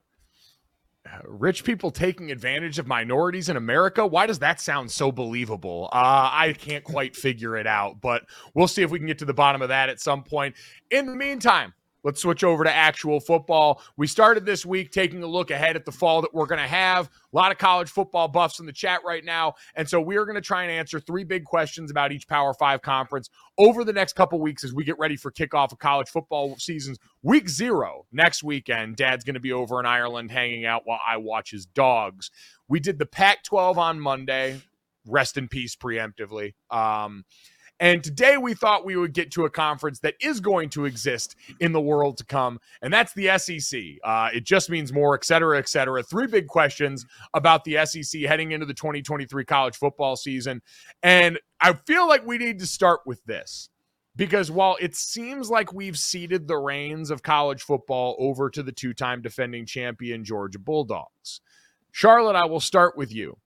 [1.24, 4.06] rich people taking advantage of minorities in America.
[4.06, 5.90] Why does that sound so believable?
[5.92, 9.26] Uh, I can't quite figure it out, but we'll see if we can get to
[9.26, 10.56] the bottom of that at some point.
[10.92, 13.82] In the meantime, Let's switch over to actual football.
[13.98, 16.68] We started this week taking a look ahead at the fall that we're going to
[16.68, 17.08] have.
[17.08, 19.56] A lot of college football buffs in the chat right now.
[19.76, 22.54] And so we are going to try and answer three big questions about each Power
[22.54, 26.10] Five conference over the next couple weeks as we get ready for kickoff of college
[26.10, 26.98] football seasons.
[27.22, 28.96] Week zero next weekend.
[28.96, 32.32] Dad's going to be over in Ireland hanging out while I watch his dogs.
[32.70, 34.62] We did the Pac 12 on Monday.
[35.06, 36.54] Rest in peace preemptively.
[36.70, 37.26] Um,
[37.80, 41.36] and today we thought we would get to a conference that is going to exist
[41.60, 43.82] in the world to come, and that's the SEC.
[44.04, 46.04] Uh, it just means more, et cetera, et cetera.
[46.04, 50.62] Three big questions about the SEC heading into the 2023 college football season.
[51.04, 53.70] And I feel like we need to start with this
[54.16, 58.72] because while it seems like we've ceded the reins of college football over to the
[58.72, 61.42] two time defending champion Georgia Bulldogs,
[61.92, 63.38] Charlotte, I will start with you.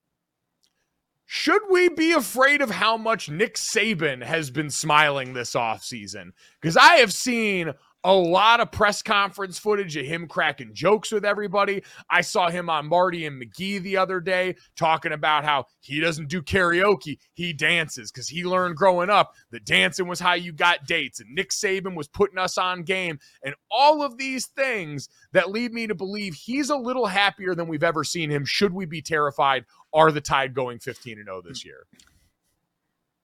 [1.26, 6.32] Should we be afraid of how much Nick Saban has been smiling this offseason?
[6.60, 7.72] Because I have seen
[8.04, 11.82] a lot of press conference footage of him cracking jokes with everybody.
[12.10, 16.28] I saw him on Marty and McGee the other day talking about how he doesn't
[16.28, 20.86] do karaoke, he dances because he learned growing up that dancing was how you got
[20.86, 21.20] dates.
[21.20, 23.18] And Nick Saban was putting us on game.
[23.42, 27.68] And all of these things that lead me to believe he's a little happier than
[27.68, 28.44] we've ever seen him.
[28.44, 29.64] Should we be terrified?
[29.94, 31.86] Are the Tide going 15 and 0 this year?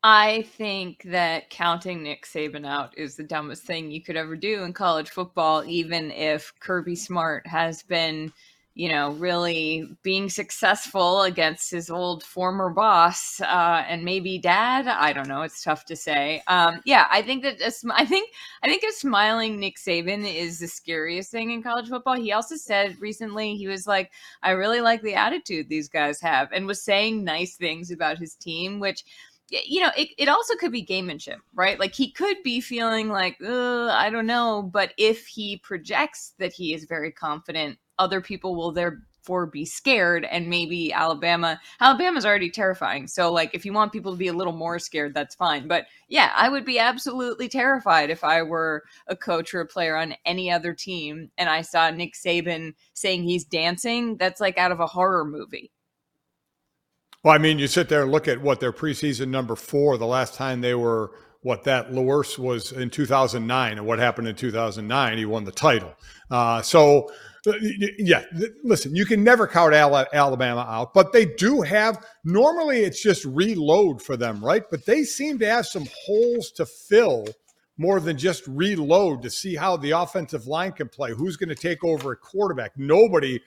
[0.02, 4.62] I think that counting Nick Saban out is the dumbest thing you could ever do
[4.62, 8.32] in college football, even if Kirby Smart has been
[8.74, 14.86] you know, really being successful against his old former boss uh, and maybe dad.
[14.86, 15.42] I don't know.
[15.42, 16.40] It's tough to say.
[16.46, 18.30] Um, yeah, I think that a sm- I think
[18.62, 22.14] I think a smiling Nick Saban is the scariest thing in college football.
[22.14, 26.48] He also said recently he was like, "I really like the attitude these guys have,"
[26.52, 29.04] and was saying nice things about his team, which
[29.50, 31.78] you know, it, it also could be gamemanship, right?
[31.78, 34.62] Like he could be feeling like, I don't know.
[34.72, 40.24] But if he projects that he is very confident other people will therefore be scared
[40.24, 43.06] and maybe Alabama Alabama's already terrifying.
[43.06, 45.68] So like if you want people to be a little more scared that's fine.
[45.68, 49.96] But yeah, I would be absolutely terrified if I were a coach or a player
[49.96, 54.16] on any other team and I saw Nick Saban saying he's dancing.
[54.16, 55.70] That's like out of a horror movie.
[57.22, 60.06] Well, I mean, you sit there and look at what their preseason number 4 the
[60.06, 61.12] last time they were
[61.42, 65.94] what that worse was in 2009 and what happened in 2009 he won the title
[66.30, 67.10] uh, so
[67.98, 68.24] yeah,
[68.62, 72.04] listen, you can never count Alabama out, but they do have.
[72.24, 74.62] Normally, it's just reload for them, right?
[74.70, 77.26] But they seem to have some holes to fill
[77.78, 81.12] more than just reload to see how the offensive line can play.
[81.12, 82.72] Who's going to take over a quarterback?
[82.76, 83.40] Nobody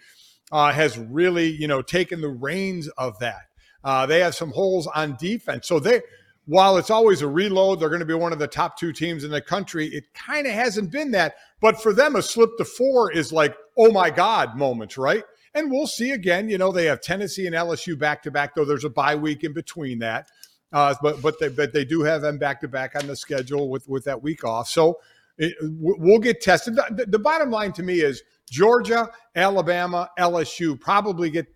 [0.51, 3.43] uh, has really, you know, taken the reins of that.
[3.83, 6.01] Uh, they have some holes on defense, so they
[6.45, 9.23] while it's always a reload, they're going to be one of the top two teams
[9.23, 9.87] in the country.
[9.87, 11.35] It kind of hasn't been that.
[11.61, 15.23] But for them, a slip to four is like, oh my God moments, right?
[15.53, 16.49] And we'll see again.
[16.49, 19.43] You know, they have Tennessee and LSU back to back, though there's a bye week
[19.43, 20.27] in between that.
[20.73, 23.69] Uh, but but they but they do have them back to back on the schedule
[23.69, 24.67] with with that week off.
[24.67, 24.99] So
[25.37, 26.75] it, we'll get tested.
[26.75, 31.52] The, the bottom line to me is Georgia, Alabama, LSU probably get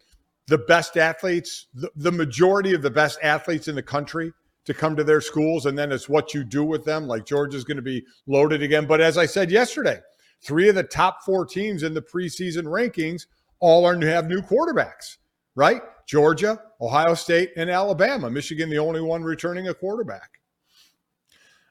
[0.47, 4.31] the best athletes, the, the majority of the best athletes in the country
[4.65, 7.07] to come to their schools, and then it's what you do with them.
[7.07, 8.85] Like Georgia's going to be loaded again.
[8.85, 9.99] But as I said yesterday,
[10.41, 13.27] three of the top four teams in the preseason rankings
[13.59, 15.17] all are have new quarterbacks,
[15.55, 15.81] right?
[16.07, 18.29] Georgia, Ohio State, and Alabama.
[18.29, 20.39] Michigan, the only one returning a quarterback.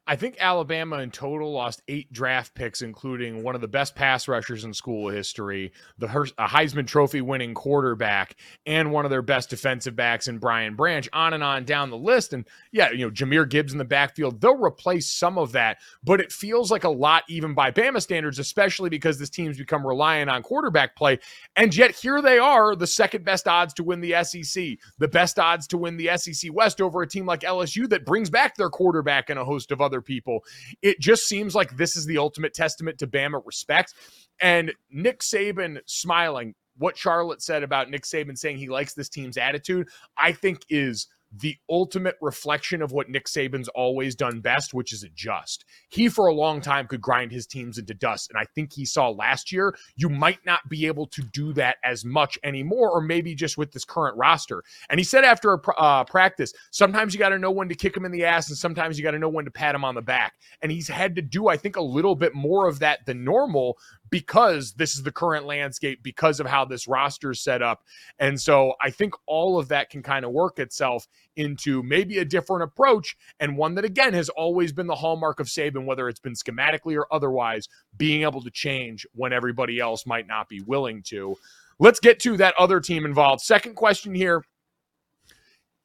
[0.09, 4.29] I think Alabama in total lost eight draft picks, including one of the best pass
[4.29, 8.37] rushers in school history, the Heisman Trophy winning quarterback,
[8.67, 11.97] and one of their best defensive backs in Brian Branch, on and on down the
[11.97, 12.33] list.
[12.33, 16.21] And yeah, you know, Jahmyr Gibbs in the backfield, they'll replace some of that, but
[16.21, 20.31] it feels like a lot even by Bama standards, especially because this team's become reliant
[20.31, 21.19] on quarterback play.
[21.57, 25.41] And yet here they are, the second best odds to win the SEC, the best
[25.41, 28.71] odds to win the SEC West over a team like LSU that brings back their
[28.71, 30.45] quarterback and a host of other other people.
[30.83, 33.95] It just seems like this is the ultimate testament to Bama respect.
[34.41, 39.39] And Nick Saban smiling, what Charlotte said about Nick Saban saying he likes this team's
[39.39, 39.89] attitude,
[40.19, 41.07] I think is
[41.41, 45.65] the ultimate reflection of what Nick Saban's always done best, which is adjust.
[45.89, 48.31] He, for a long time, could grind his teams into dust.
[48.31, 51.77] And I think he saw last year, you might not be able to do that
[51.85, 54.63] as much anymore, or maybe just with this current roster.
[54.89, 57.97] And he said after a uh, practice, sometimes you got to know when to kick
[57.97, 59.95] him in the ass, and sometimes you got to know when to pat him on
[59.95, 60.35] the back.
[60.63, 63.79] And he's had to do, I think, a little bit more of that than normal
[64.11, 67.83] because this is the current landscape, because of how this roster is set up.
[68.19, 72.25] And so I think all of that can kind of work itself into maybe a
[72.25, 76.21] different approach and one that, again, has always been the hallmark of Saban, whether it's
[76.21, 81.03] been schematically or otherwise, being able to change when everybody else might not be willing
[81.05, 81.37] to.
[81.79, 83.43] Let's get to that other team involved.
[83.43, 84.43] Second question here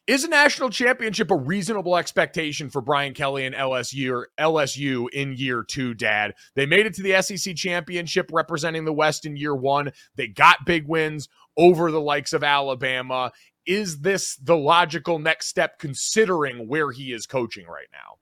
[0.08, 5.34] is a national championship a reasonable expectation for Brian Kelly and LSU or LSU in
[5.34, 6.34] year two, Dad?
[6.56, 9.92] They made it to the SEC championship representing the West in year one.
[10.16, 13.32] They got big wins over the likes of Alabama.
[13.66, 18.18] Is this the logical next step considering where he is coaching right now?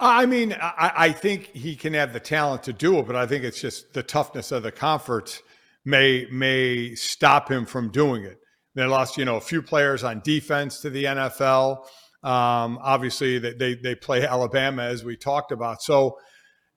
[0.00, 3.26] I mean, I, I think he can have the talent to do it, but I
[3.26, 5.42] think it's just the toughness of the conference
[5.84, 8.41] may may stop him from doing it.
[8.74, 11.84] They lost, you know, a few players on defense to the NFL.
[12.22, 15.82] Um, obviously, they, they, they play Alabama as we talked about.
[15.82, 16.18] So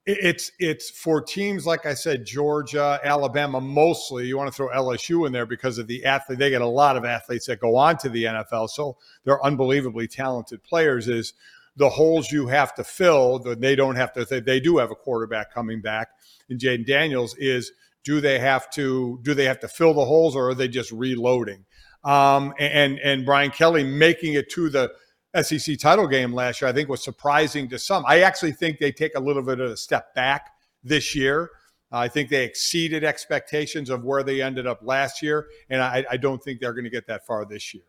[0.05, 4.27] it's it's for teams like I said, Georgia, Alabama, mostly.
[4.27, 6.37] You want to throw LSU in there because of the athlete.
[6.37, 10.07] They get a lot of athletes that go on to the NFL, so they're unbelievably
[10.09, 11.07] talented players.
[11.07, 11.33] Is
[11.75, 14.25] the holes you have to fill that they don't have to.
[14.25, 16.09] They do have a quarterback coming back
[16.49, 17.35] in Jayden Daniels.
[17.39, 17.71] Is
[18.03, 20.91] do they have to do they have to fill the holes or are they just
[20.91, 21.65] reloading?
[22.05, 24.93] Um, and and Brian Kelly making it to the
[25.41, 28.05] SEC title game last year, I think was surprising to some.
[28.07, 30.51] I actually think they take a little bit of a step back
[30.83, 31.49] this year.
[31.91, 36.17] I think they exceeded expectations of where they ended up last year, and I, I
[36.17, 37.83] don't think they're going to get that far this year.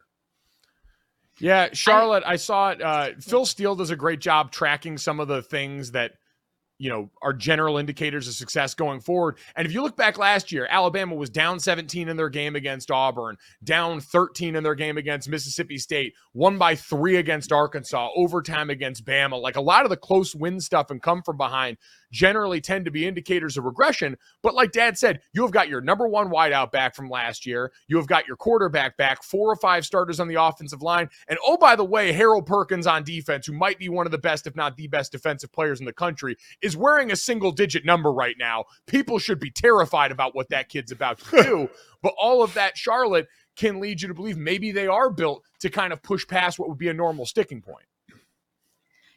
[1.39, 2.81] Yeah, Charlotte, I, I saw it.
[2.81, 6.13] Uh, Phil Steele does a great job tracking some of the things that
[6.79, 9.39] you know, are general indicators of success going forward.
[9.57, 12.91] And if you look back last year, Alabama was down 17 in their game against
[12.91, 18.71] Auburn, down 13 in their game against Mississippi State, won by three against Arkansas, overtime
[18.71, 19.41] against Bama.
[19.41, 21.79] Like a lot of the close win stuff and come from behind
[22.13, 24.17] generally tend to be indicators of regression.
[24.43, 27.73] But like Dad said, you have got your number one wideout back from last year.
[27.89, 31.09] You have got your quarterback back, four or five starters on the offensive line.
[31.29, 34.19] And oh, by the way, Harold Perkins on defense, who might be one of the
[34.19, 37.85] best, if not the best defensive players in the country, is wearing a single digit
[37.85, 38.65] number right now.
[38.87, 41.71] People should be terrified about what that kid's about to do.
[42.03, 45.71] but all of that, Charlotte, can lead you to believe maybe they are built to
[45.71, 47.87] kind of push past what would be a normal sticking point.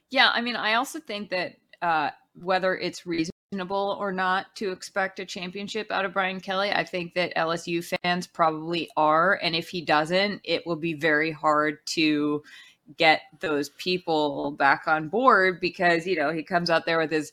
[0.10, 2.10] Yeah, I mean, I also think that uh,
[2.42, 7.14] whether it's reasonable or not to expect a championship out of Brian Kelly, I think
[7.16, 9.40] that LSU fans probably are.
[9.42, 12.44] And if he doesn't, it will be very hard to
[12.98, 17.32] get those people back on board because, you know, he comes out there with his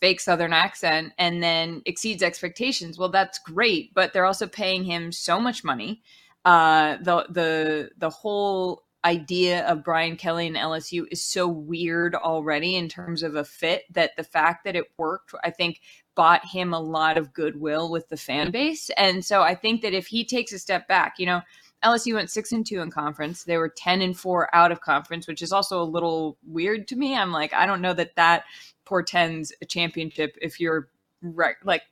[0.00, 2.98] fake southern accent and then exceeds expectations.
[2.98, 6.02] Well, that's great, but they're also paying him so much money.
[6.44, 12.76] Uh, the the the whole idea of Brian Kelly and LSU is so weird already
[12.76, 15.80] in terms of a fit that the fact that it worked, I think,
[16.14, 18.90] bought him a lot of goodwill with the fan base.
[18.96, 21.40] And so I think that if he takes a step back, you know,
[21.84, 23.44] LSU went six and two in conference.
[23.44, 26.96] They were 10 and four out of conference, which is also a little weird to
[26.96, 27.16] me.
[27.16, 28.44] I'm like, I don't know that that
[28.84, 30.88] portends a championship if you're
[31.22, 31.82] right, like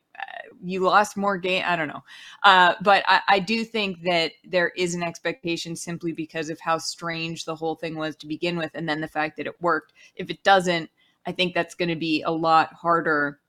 [0.62, 1.62] you lost more game.
[1.66, 2.02] I don't know.
[2.42, 6.78] Uh, but I, I, do think that there is an expectation simply because of how
[6.78, 8.70] strange the whole thing was to begin with.
[8.74, 9.92] And then the fact that it worked.
[10.16, 10.90] If it doesn't,
[11.26, 13.40] I think that's going to be a lot harder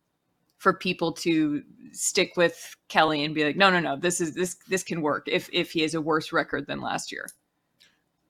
[0.57, 4.55] for people to stick with Kelly and be like, no, no, no, this is this
[4.67, 7.27] this can work if if he has a worse record than last year.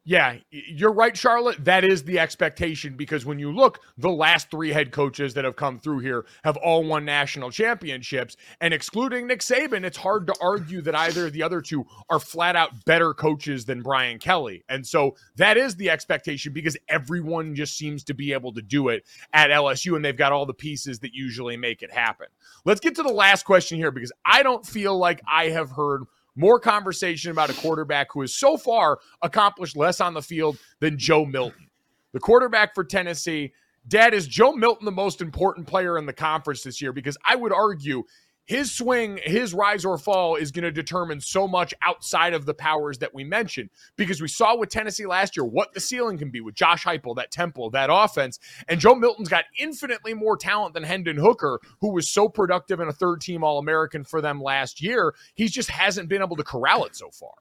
[0.04, 1.64] Yeah, you're right, Charlotte.
[1.64, 5.56] That is the expectation because when you look, the last three head coaches that have
[5.56, 8.36] come through here have all won national championships.
[8.60, 12.20] And excluding Nick Saban, it's hard to argue that either of the other two are
[12.20, 14.64] flat out better coaches than Brian Kelly.
[14.70, 18.90] And so that is the expectation because everyone just seems to be able to do
[18.90, 22.26] it at LSU and they've got all the pieces that usually make it happen.
[22.66, 26.06] Let's get to the last question here because I don't feel like I have heard
[26.36, 30.98] more conversation about a quarterback who has so far accomplished less on the field than
[30.98, 31.68] Joe Milton.
[32.14, 33.54] The quarterback for Tennessee.
[33.88, 36.94] Dad, is Joe Milton the most important player in the conference this year?
[36.94, 38.04] Because I would argue
[38.52, 42.54] his swing, his rise or fall is going to determine so much outside of the
[42.54, 43.70] powers that we mentioned.
[43.96, 47.16] Because we saw with Tennessee last year what the ceiling can be with Josh Heupel,
[47.16, 48.40] that tempo, that offense.
[48.68, 52.90] And Joe Milton's got infinitely more talent than Hendon Hooker, who was so productive and
[52.90, 55.16] a third team All American for them last year.
[55.34, 57.36] He just hasn't been able to corral it so far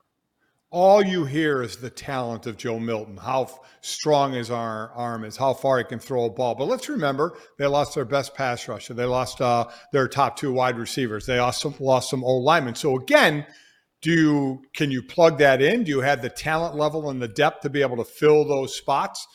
[0.70, 3.48] all you hear is the talent of Joe Milton, how
[3.80, 6.54] strong his arm is, how far he can throw a ball.
[6.54, 8.94] But let's remember, they lost their best pass rusher.
[8.94, 11.26] They lost uh, their top two wide receivers.
[11.26, 12.76] They also lost some old linemen.
[12.76, 13.46] So again,
[14.00, 15.84] do you can you plug that in?
[15.84, 18.74] Do you have the talent level and the depth to be able to fill those
[18.74, 19.26] spots?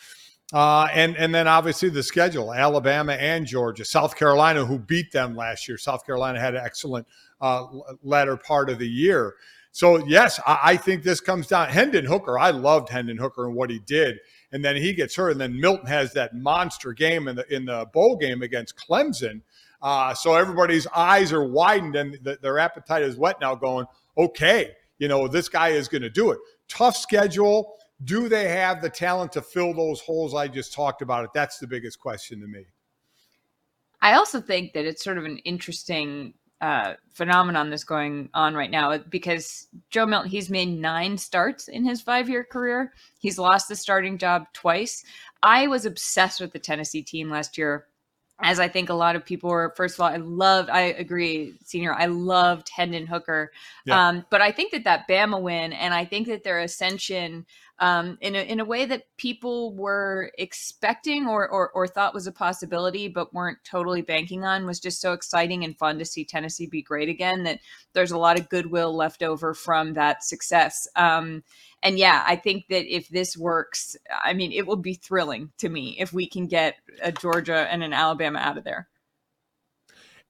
[0.54, 5.36] Uh, and and then obviously the schedule: Alabama and Georgia, South Carolina, who beat them
[5.36, 5.78] last year.
[5.78, 7.06] South Carolina had an excellent
[7.42, 7.66] uh,
[8.02, 9.36] latter part of the year.
[9.76, 11.68] So yes, I, I, think this comes down.
[11.68, 14.20] Hendon Hooker, I loved Hendon Hooker and what he did,
[14.54, 17.66] and then he gets hurt, and then Milton has that monster game in the in
[17.66, 19.42] the bowl game against Clemson.
[19.82, 23.54] Uh, so everybody's eyes are widened and the, their appetite is whet now.
[23.54, 23.86] Going,
[24.18, 26.40] okay, you know this guy is going to do it.
[26.70, 27.76] Tough schedule.
[28.06, 31.26] Do they have the talent to fill those holes I just talked about?
[31.26, 31.32] It.
[31.34, 32.64] That's the biggest question to me.
[34.00, 38.72] I also think that it's sort of an interesting uh, phenomenon that's going on right
[38.72, 42.94] now because Joe Milton, he's made nine starts in his five year career.
[43.20, 45.04] He's lost the starting job twice.
[45.44, 47.88] I was obsessed with the Tennessee team last year.
[48.42, 51.54] As I think a lot of people were, first of all, I loved, I agree,
[51.64, 53.52] senior, I loved Hendon Hooker.
[53.86, 54.10] Yeah.
[54.10, 57.46] Um, but I think that that Bama win and I think that their ascension
[57.80, 62.28] um, in a in a way that people were expecting or, or or thought was
[62.28, 66.24] a possibility, but weren't totally banking on, was just so exciting and fun to see
[66.24, 67.44] Tennessee be great again.
[67.44, 67.60] That
[67.94, 70.88] there's a lot of goodwill left over from that success.
[70.96, 71.44] Um,
[71.84, 75.70] and yeah, I think that if this works, I mean, it will be thrilling to
[75.70, 78.88] me if we can get a Georgia and an Alabama out of there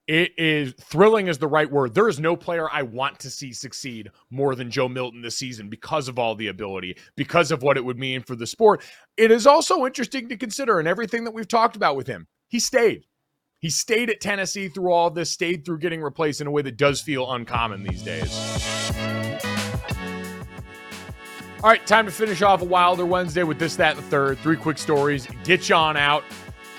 [0.07, 1.95] it is thrilling is the right word.
[1.95, 5.69] There is no player I want to see succeed more than Joe Milton this season
[5.69, 8.83] because of all the ability, because of what it would mean for the sport.
[9.17, 12.27] It is also interesting to consider and everything that we've talked about with him.
[12.47, 13.05] He stayed.
[13.59, 16.77] He stayed at Tennessee through all this, stayed through getting replaced in a way that
[16.77, 18.31] does feel uncommon these days.
[21.63, 24.37] All right, time to finish off a Wilder Wednesday with this, that, and the third.
[24.39, 25.27] Three quick stories.
[25.43, 26.23] Get you on out.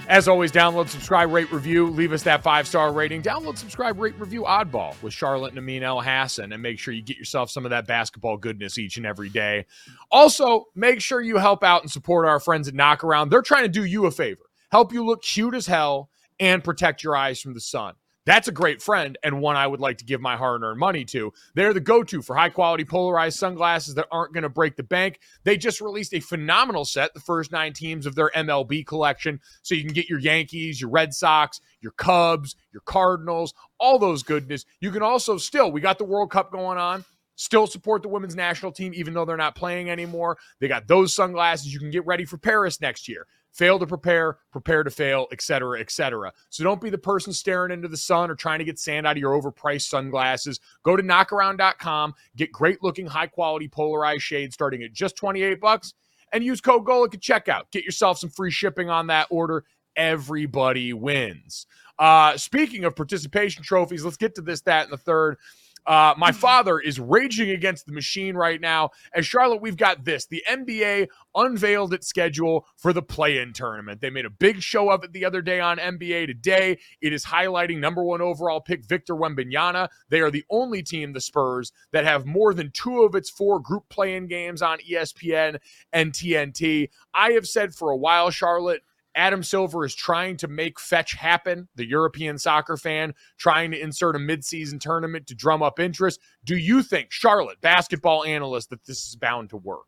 [0.09, 1.88] As always, download, subscribe, rate, review.
[1.88, 3.22] Leave us that five star rating.
[3.22, 7.16] Download, subscribe, rate, review Oddball with Charlotte and Amin Elhassan, and make sure you get
[7.16, 9.66] yourself some of that basketball goodness each and every day.
[10.12, 13.30] Also, make sure you help out and support our friends at Knockaround.
[13.30, 17.02] They're trying to do you a favor, help you look cute as hell, and protect
[17.02, 17.94] your eyes from the sun.
[18.27, 21.05] That's a great friend and one I would like to give my hard earned money
[21.07, 21.33] to.
[21.55, 24.83] They're the go to for high quality polarized sunglasses that aren't going to break the
[24.83, 25.20] bank.
[25.45, 29.41] They just released a phenomenal set, the first nine teams of their MLB collection.
[29.62, 34.24] So you can get your Yankees, your Red Sox, your Cubs, your Cardinals, all those
[34.24, 34.66] goodness.
[34.81, 37.05] You can also still, we got the World Cup going on.
[37.39, 40.39] Still support the women's national team, even though they're not playing anymore.
[40.59, 41.72] They got those sunglasses.
[41.72, 45.40] You can get ready for Paris next year fail to prepare, prepare to fail, et
[45.40, 46.30] cetera, et cetera.
[46.50, 49.16] So don't be the person staring into the sun or trying to get sand out
[49.16, 50.61] of your overpriced sunglasses.
[50.82, 55.94] Go to knockaround.com, get great looking, high quality polarized shades starting at just 28 bucks,
[56.32, 57.62] and use code GOLIC at checkout.
[57.70, 59.64] Get yourself some free shipping on that order.
[59.96, 61.66] Everybody wins.
[61.98, 65.38] Uh, speaking of participation trophies, let's get to this, that, and the third.
[65.87, 68.91] Uh, my father is raging against the machine right now.
[69.14, 70.26] As Charlotte, we've got this.
[70.26, 74.01] The NBA unveiled its schedule for the play in tournament.
[74.01, 76.78] They made a big show of it the other day on NBA Today.
[77.01, 79.89] It is highlighting number one overall pick Victor Wembanyama.
[80.09, 83.61] They are the only team, the Spurs, that have more than two of its four
[83.61, 85.59] group play in games on ESPN
[85.93, 86.89] and TNT.
[87.14, 88.82] I have said for a while, Charlotte,
[89.17, 94.14] Adam Silver is trying to make fetch happen, the European soccer fan, trying to insert
[94.14, 96.21] a midseason tournament to drum up interest.
[96.45, 99.87] Do you think, Charlotte, basketball analyst, that this is bound to work?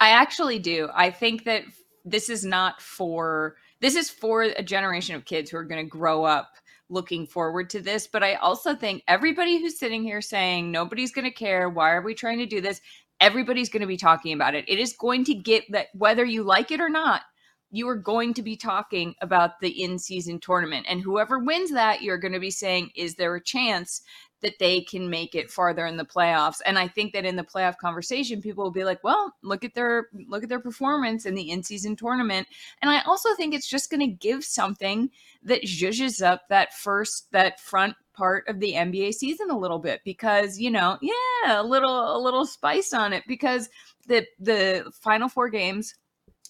[0.00, 0.88] I actually do.
[0.94, 1.64] I think that
[2.04, 5.88] this is not for this is for a generation of kids who are going to
[5.88, 6.54] grow up
[6.88, 11.26] looking forward to this, but I also think everybody who's sitting here saying nobody's going
[11.26, 12.80] to care, why are we trying to do this?
[13.20, 14.64] Everybody's going to be talking about it.
[14.68, 17.22] It is going to get that whether you like it or not,
[17.70, 20.86] you are going to be talking about the in season tournament.
[20.88, 24.02] And whoever wins that, you're going to be saying, is there a chance
[24.40, 26.60] that they can make it farther in the playoffs?
[26.64, 29.74] And I think that in the playoff conversation, people will be like, well, look at
[29.74, 32.46] their look at their performance in the in season tournament.
[32.80, 35.10] And I also think it's just going to give something
[35.42, 40.00] that zhuzhes up that first that front part of the NBA season a little bit
[40.04, 43.68] because you know, yeah, a little a little spice on it because
[44.06, 45.94] the the final four games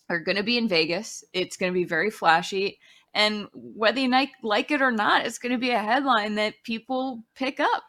[0.09, 1.25] are going to be in Vegas.
[1.33, 2.79] It's going to be very flashy.
[3.15, 4.11] And whether you
[4.43, 7.83] like, it or not, it's going to be a headline that people pick up.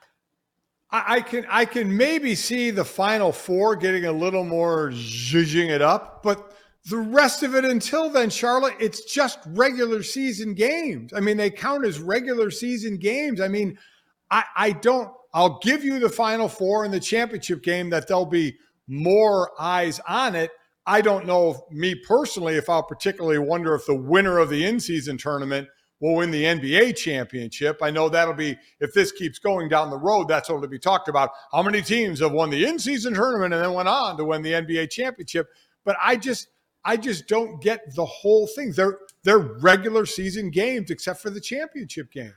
[0.91, 5.83] I, can I can maybe see the final four getting a little more zhuzhing it
[5.83, 6.55] up, but
[6.89, 11.13] the rest of it until then, Charlotte, it's just regular season games.
[11.13, 13.39] I mean, they count as regular season games.
[13.39, 13.77] I mean,
[14.31, 18.25] I, I don't I'll give you the final four in the championship game that there'll
[18.25, 18.57] be
[18.87, 20.51] more eyes on it.
[20.89, 24.65] I don't know, if, me personally, if I'll particularly wonder if the winner of the
[24.65, 25.67] in season tournament
[25.99, 27.77] will win the NBA championship.
[27.83, 30.79] I know that'll be, if this keeps going down the road, that's what will be
[30.79, 31.29] talked about.
[31.51, 34.41] How many teams have won the in season tournament and then went on to win
[34.41, 35.49] the NBA championship?
[35.85, 36.47] But I just,
[36.83, 38.71] I just don't get the whole thing.
[38.71, 42.33] They're, they're regular season games except for the championship game.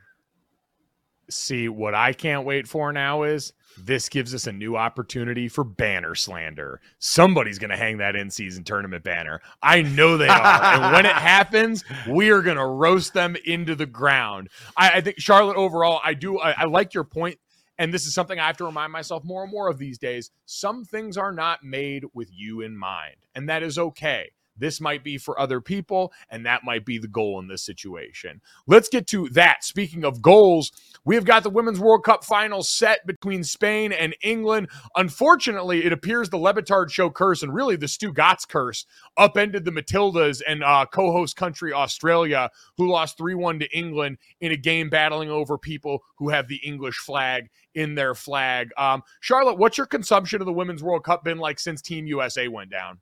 [1.30, 5.64] See, what I can't wait for now is this gives us a new opportunity for
[5.64, 6.80] banner slander.
[6.98, 9.40] Somebody's going to hang that in season tournament banner.
[9.62, 10.62] I know they are.
[10.62, 14.50] and when it happens, we are going to roast them into the ground.
[14.76, 17.38] I, I think, Charlotte, overall, I do, I, I like your point
[17.78, 20.30] and this is something I have to remind myself more and more of these days.
[20.44, 24.30] Some things are not made with you in mind, and that is okay.
[24.56, 28.40] This might be for other people, and that might be the goal in this situation.
[28.66, 29.64] Let's get to that.
[29.64, 30.70] Speaking of goals,
[31.04, 34.68] we have got the Women's World Cup final set between Spain and England.
[34.96, 38.84] Unfortunately, it appears the Le Batard show curse and really the Stugotz curse
[39.16, 44.18] upended the Matildas and uh, co host country Australia, who lost 3 1 to England
[44.40, 48.70] in a game battling over people who have the English flag in their flag.
[48.76, 52.48] Um, Charlotte, what's your consumption of the Women's World Cup been like since Team USA
[52.48, 52.98] went down?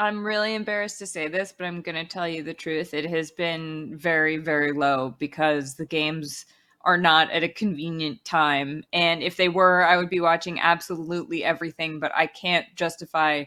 [0.00, 2.94] I'm really embarrassed to say this, but I'm going to tell you the truth.
[2.94, 6.46] It has been very, very low because the games
[6.86, 8.82] are not at a convenient time.
[8.94, 13.44] And if they were, I would be watching absolutely everything, but I can't justify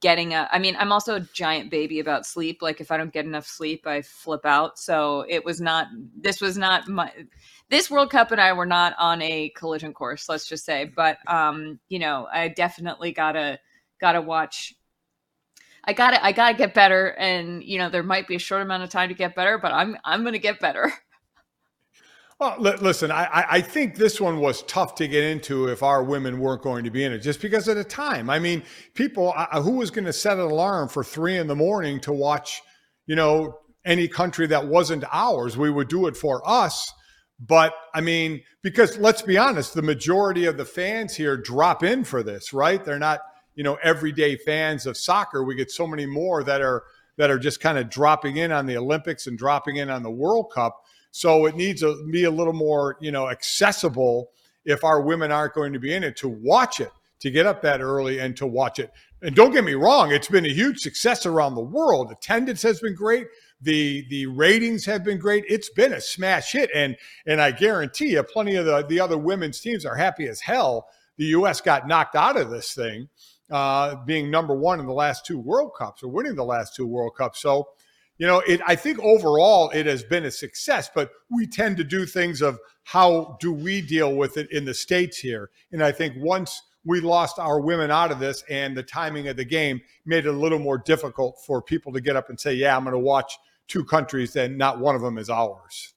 [0.00, 2.62] getting a I mean, I'm also a giant baby about sleep.
[2.62, 4.78] Like if I don't get enough sleep, I flip out.
[4.78, 5.88] So it was not
[6.18, 7.12] this was not my
[7.68, 10.86] this World Cup and I were not on a collision course, let's just say.
[10.86, 13.58] But um, you know, I definitely gotta
[14.00, 14.74] gotta watch
[15.84, 18.38] I got to I got to get better and you know there might be a
[18.38, 20.92] short amount of time to get better but I'm I'm going to get better.
[22.40, 26.40] Well, listen, I, I think this one was tough to get into if our women
[26.40, 28.28] weren't going to be in it, just because of the time.
[28.28, 28.64] I mean,
[28.94, 29.30] people,
[29.62, 32.60] who was going to set an alarm for three in the morning to watch,
[33.06, 35.56] you know, any country that wasn't ours.
[35.56, 36.92] We would do it for us.
[37.38, 42.02] But I mean, because let's be honest, the majority of the fans here drop in
[42.02, 42.84] for this, right?
[42.84, 43.20] They're not,
[43.54, 45.44] you know, everyday fans of soccer.
[45.44, 46.84] We get so many more that are
[47.16, 50.10] that are just kind of dropping in on the Olympics and dropping in on the
[50.10, 50.82] World Cup.
[51.10, 54.30] So it needs to be a little more, you know, accessible
[54.64, 56.90] if our women aren't going to be in it to watch it,
[57.20, 58.90] to get up that early and to watch it.
[59.20, 62.10] And don't get me wrong, it's been a huge success around the world.
[62.10, 63.28] Attendance has been great.
[63.60, 65.44] The the ratings have been great.
[65.48, 66.70] It's been a smash hit.
[66.74, 66.96] And
[67.26, 70.88] and I guarantee you, plenty of the, the other women's teams are happy as hell.
[71.18, 73.08] The US got knocked out of this thing,
[73.50, 76.86] uh, being number one in the last two World Cups or winning the last two
[76.86, 77.40] World Cups.
[77.40, 77.68] So
[78.18, 81.84] you know, it, I think overall it has been a success, but we tend to
[81.84, 85.50] do things of how do we deal with it in the States here.
[85.72, 89.36] And I think once we lost our women out of this and the timing of
[89.36, 92.54] the game made it a little more difficult for people to get up and say,
[92.54, 93.36] yeah, I'm going to watch
[93.68, 95.94] two countries and not one of them is ours.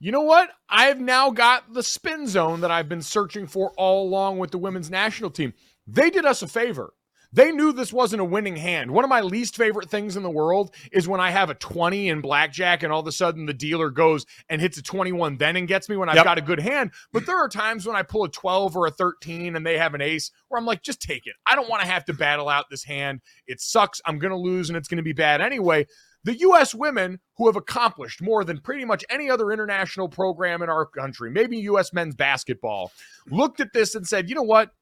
[0.00, 0.50] You know what?
[0.68, 4.58] I've now got the spin zone that I've been searching for all along with the
[4.58, 5.54] women's national team.
[5.86, 6.92] They did us a favor.
[7.32, 8.90] They knew this wasn't a winning hand.
[8.90, 12.08] One of my least favorite things in the world is when I have a 20
[12.08, 15.56] in blackjack and all of a sudden the dealer goes and hits a 21 then
[15.56, 16.24] and gets me when I've yep.
[16.24, 16.92] got a good hand.
[17.12, 19.94] But there are times when I pull a 12 or a 13 and they have
[19.94, 21.34] an ace where I'm like, just take it.
[21.46, 23.20] I don't want to have to battle out this hand.
[23.46, 24.00] It sucks.
[24.06, 25.86] I'm going to lose and it's going to be bad anyway.
[26.24, 26.74] The U.S.
[26.74, 31.30] women who have accomplished more than pretty much any other international program in our country,
[31.30, 31.92] maybe U.S.
[31.92, 32.92] men's basketball,
[33.30, 34.72] looked at this and said, you know what?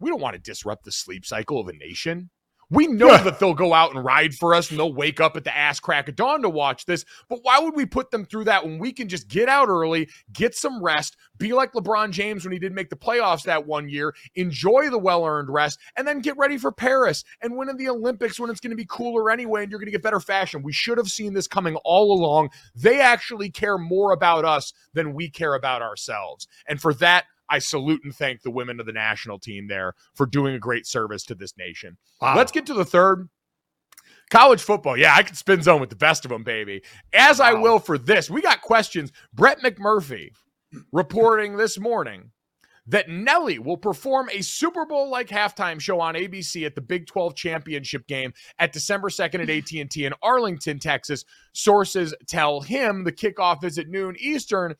[0.00, 2.30] we don't want to disrupt the sleep cycle of a nation.
[2.68, 5.44] We know that they'll go out and ride for us and they'll wake up at
[5.44, 7.04] the ass crack of dawn to watch this.
[7.28, 10.08] But why would we put them through that when we can just get out early,
[10.32, 13.88] get some rest, be like LeBron James when he didn't make the playoffs that one
[13.88, 17.76] year, enjoy the well earned rest, and then get ready for Paris and win in
[17.76, 20.20] the Olympics when it's going to be cooler anyway and you're going to get better
[20.20, 20.62] fashion?
[20.64, 22.50] We should have seen this coming all along.
[22.74, 26.48] They actually care more about us than we care about ourselves.
[26.66, 30.26] And for that, I salute and thank the women of the national team there for
[30.26, 31.96] doing a great service to this nation.
[32.20, 32.36] Wow.
[32.36, 33.28] Let's get to the third.
[34.30, 34.96] College football.
[34.96, 36.82] Yeah, I can spin zone with the best of them, baby.
[37.12, 37.46] As wow.
[37.46, 38.28] I will for this.
[38.28, 39.12] We got questions.
[39.32, 40.30] Brett McMurphy
[40.92, 42.32] reporting this morning
[42.88, 47.06] that Nelly will perform a Super Bowl like halftime show on ABC at the Big
[47.06, 51.24] 12 championship game at December 2nd at AT&T in Arlington, Texas.
[51.52, 54.74] Sources tell him the kickoff is at noon Eastern.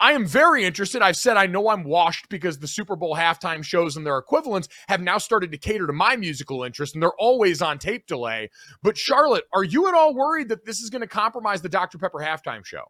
[0.00, 1.02] I am very interested.
[1.02, 4.68] I've said I know I'm washed because the Super Bowl halftime shows and their equivalents
[4.88, 8.50] have now started to cater to my musical interest and they're always on tape delay.
[8.82, 11.98] But Charlotte, are you at all worried that this is going to compromise the Dr.
[11.98, 12.84] Pepper halftime show?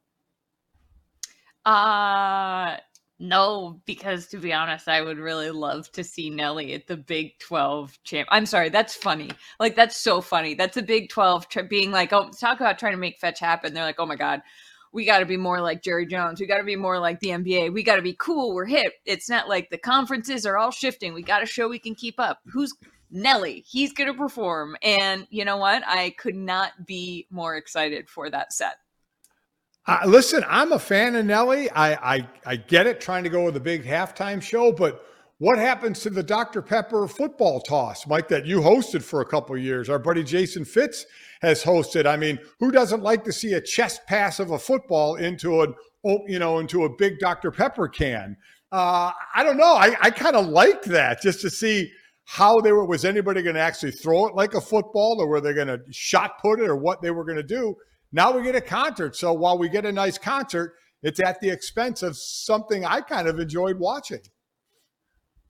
[1.65, 2.77] Uh
[3.23, 7.39] no, because to be honest, I would really love to see Nelly at the Big
[7.41, 8.27] 12 champ.
[8.33, 9.31] I'm sorry, that's funny.
[9.59, 10.55] Like that's so funny.
[10.55, 13.75] That's a Big 12 tra- being like, oh, talk about trying to make fetch happen.
[13.75, 14.41] They're like, oh my god,
[14.93, 16.41] we got to be more like Jerry Jones.
[16.41, 17.73] We got to be more like the NBA.
[17.73, 18.55] We got to be cool.
[18.55, 18.95] We're hip.
[19.05, 21.15] It's not like the conferences are all shifting.
[21.15, 22.41] We got to show we can keep up.
[22.47, 22.75] Who's
[23.11, 23.65] Nelly?
[23.67, 24.77] He's going to perform.
[24.83, 25.83] And you know what?
[25.87, 28.77] I could not be more excited for that set.
[29.87, 31.71] Uh, listen, I'm a fan of Nelly.
[31.71, 35.05] I, I I get it, trying to go with a big halftime show, but
[35.41, 36.61] what happens to the Dr.
[36.61, 39.89] Pepper football toss, Mike, that you hosted for a couple years?
[39.89, 41.07] Our buddy Jason Fitz
[41.41, 42.05] has hosted.
[42.05, 45.75] I mean, who doesn't like to see a chest pass of a football into an
[46.29, 47.51] you know into a big Dr.
[47.51, 48.37] Pepper can?
[48.71, 49.75] Uh, I don't know.
[49.75, 51.91] I, I kind of liked that just to see
[52.27, 52.85] how they were.
[52.85, 55.81] Was anybody going to actually throw it like a football, or were they going to
[55.91, 57.75] shot put it, or what they were going to do?
[58.13, 59.17] Now we get a concert.
[59.17, 63.27] So while we get a nice concert, it's at the expense of something I kind
[63.27, 64.21] of enjoyed watching.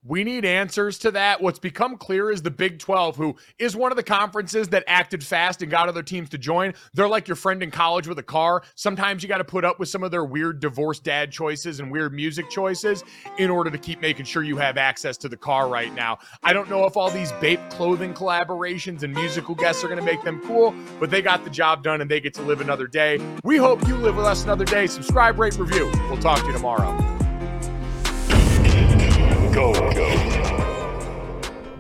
[0.03, 1.43] We need answers to that.
[1.43, 5.23] What's become clear is the Big 12, who is one of the conferences that acted
[5.23, 6.73] fast and got other teams to join.
[6.95, 8.63] They're like your friend in college with a car.
[8.77, 11.93] Sometimes you got to put up with some of their weird divorced dad choices and
[11.93, 13.05] weird music choices
[13.37, 16.19] in order to keep making sure you have access to the car right now.
[16.43, 20.05] I don't know if all these Bape clothing collaborations and musical guests are going to
[20.05, 22.87] make them cool, but they got the job done and they get to live another
[22.87, 23.21] day.
[23.45, 24.87] We hope you live with us another day.
[24.87, 25.91] Subscribe, rate, review.
[26.09, 27.20] We'll talk to you tomorrow.
[29.53, 29.73] Go.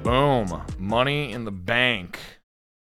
[0.02, 0.62] Boom.
[0.78, 2.18] Money in the bank.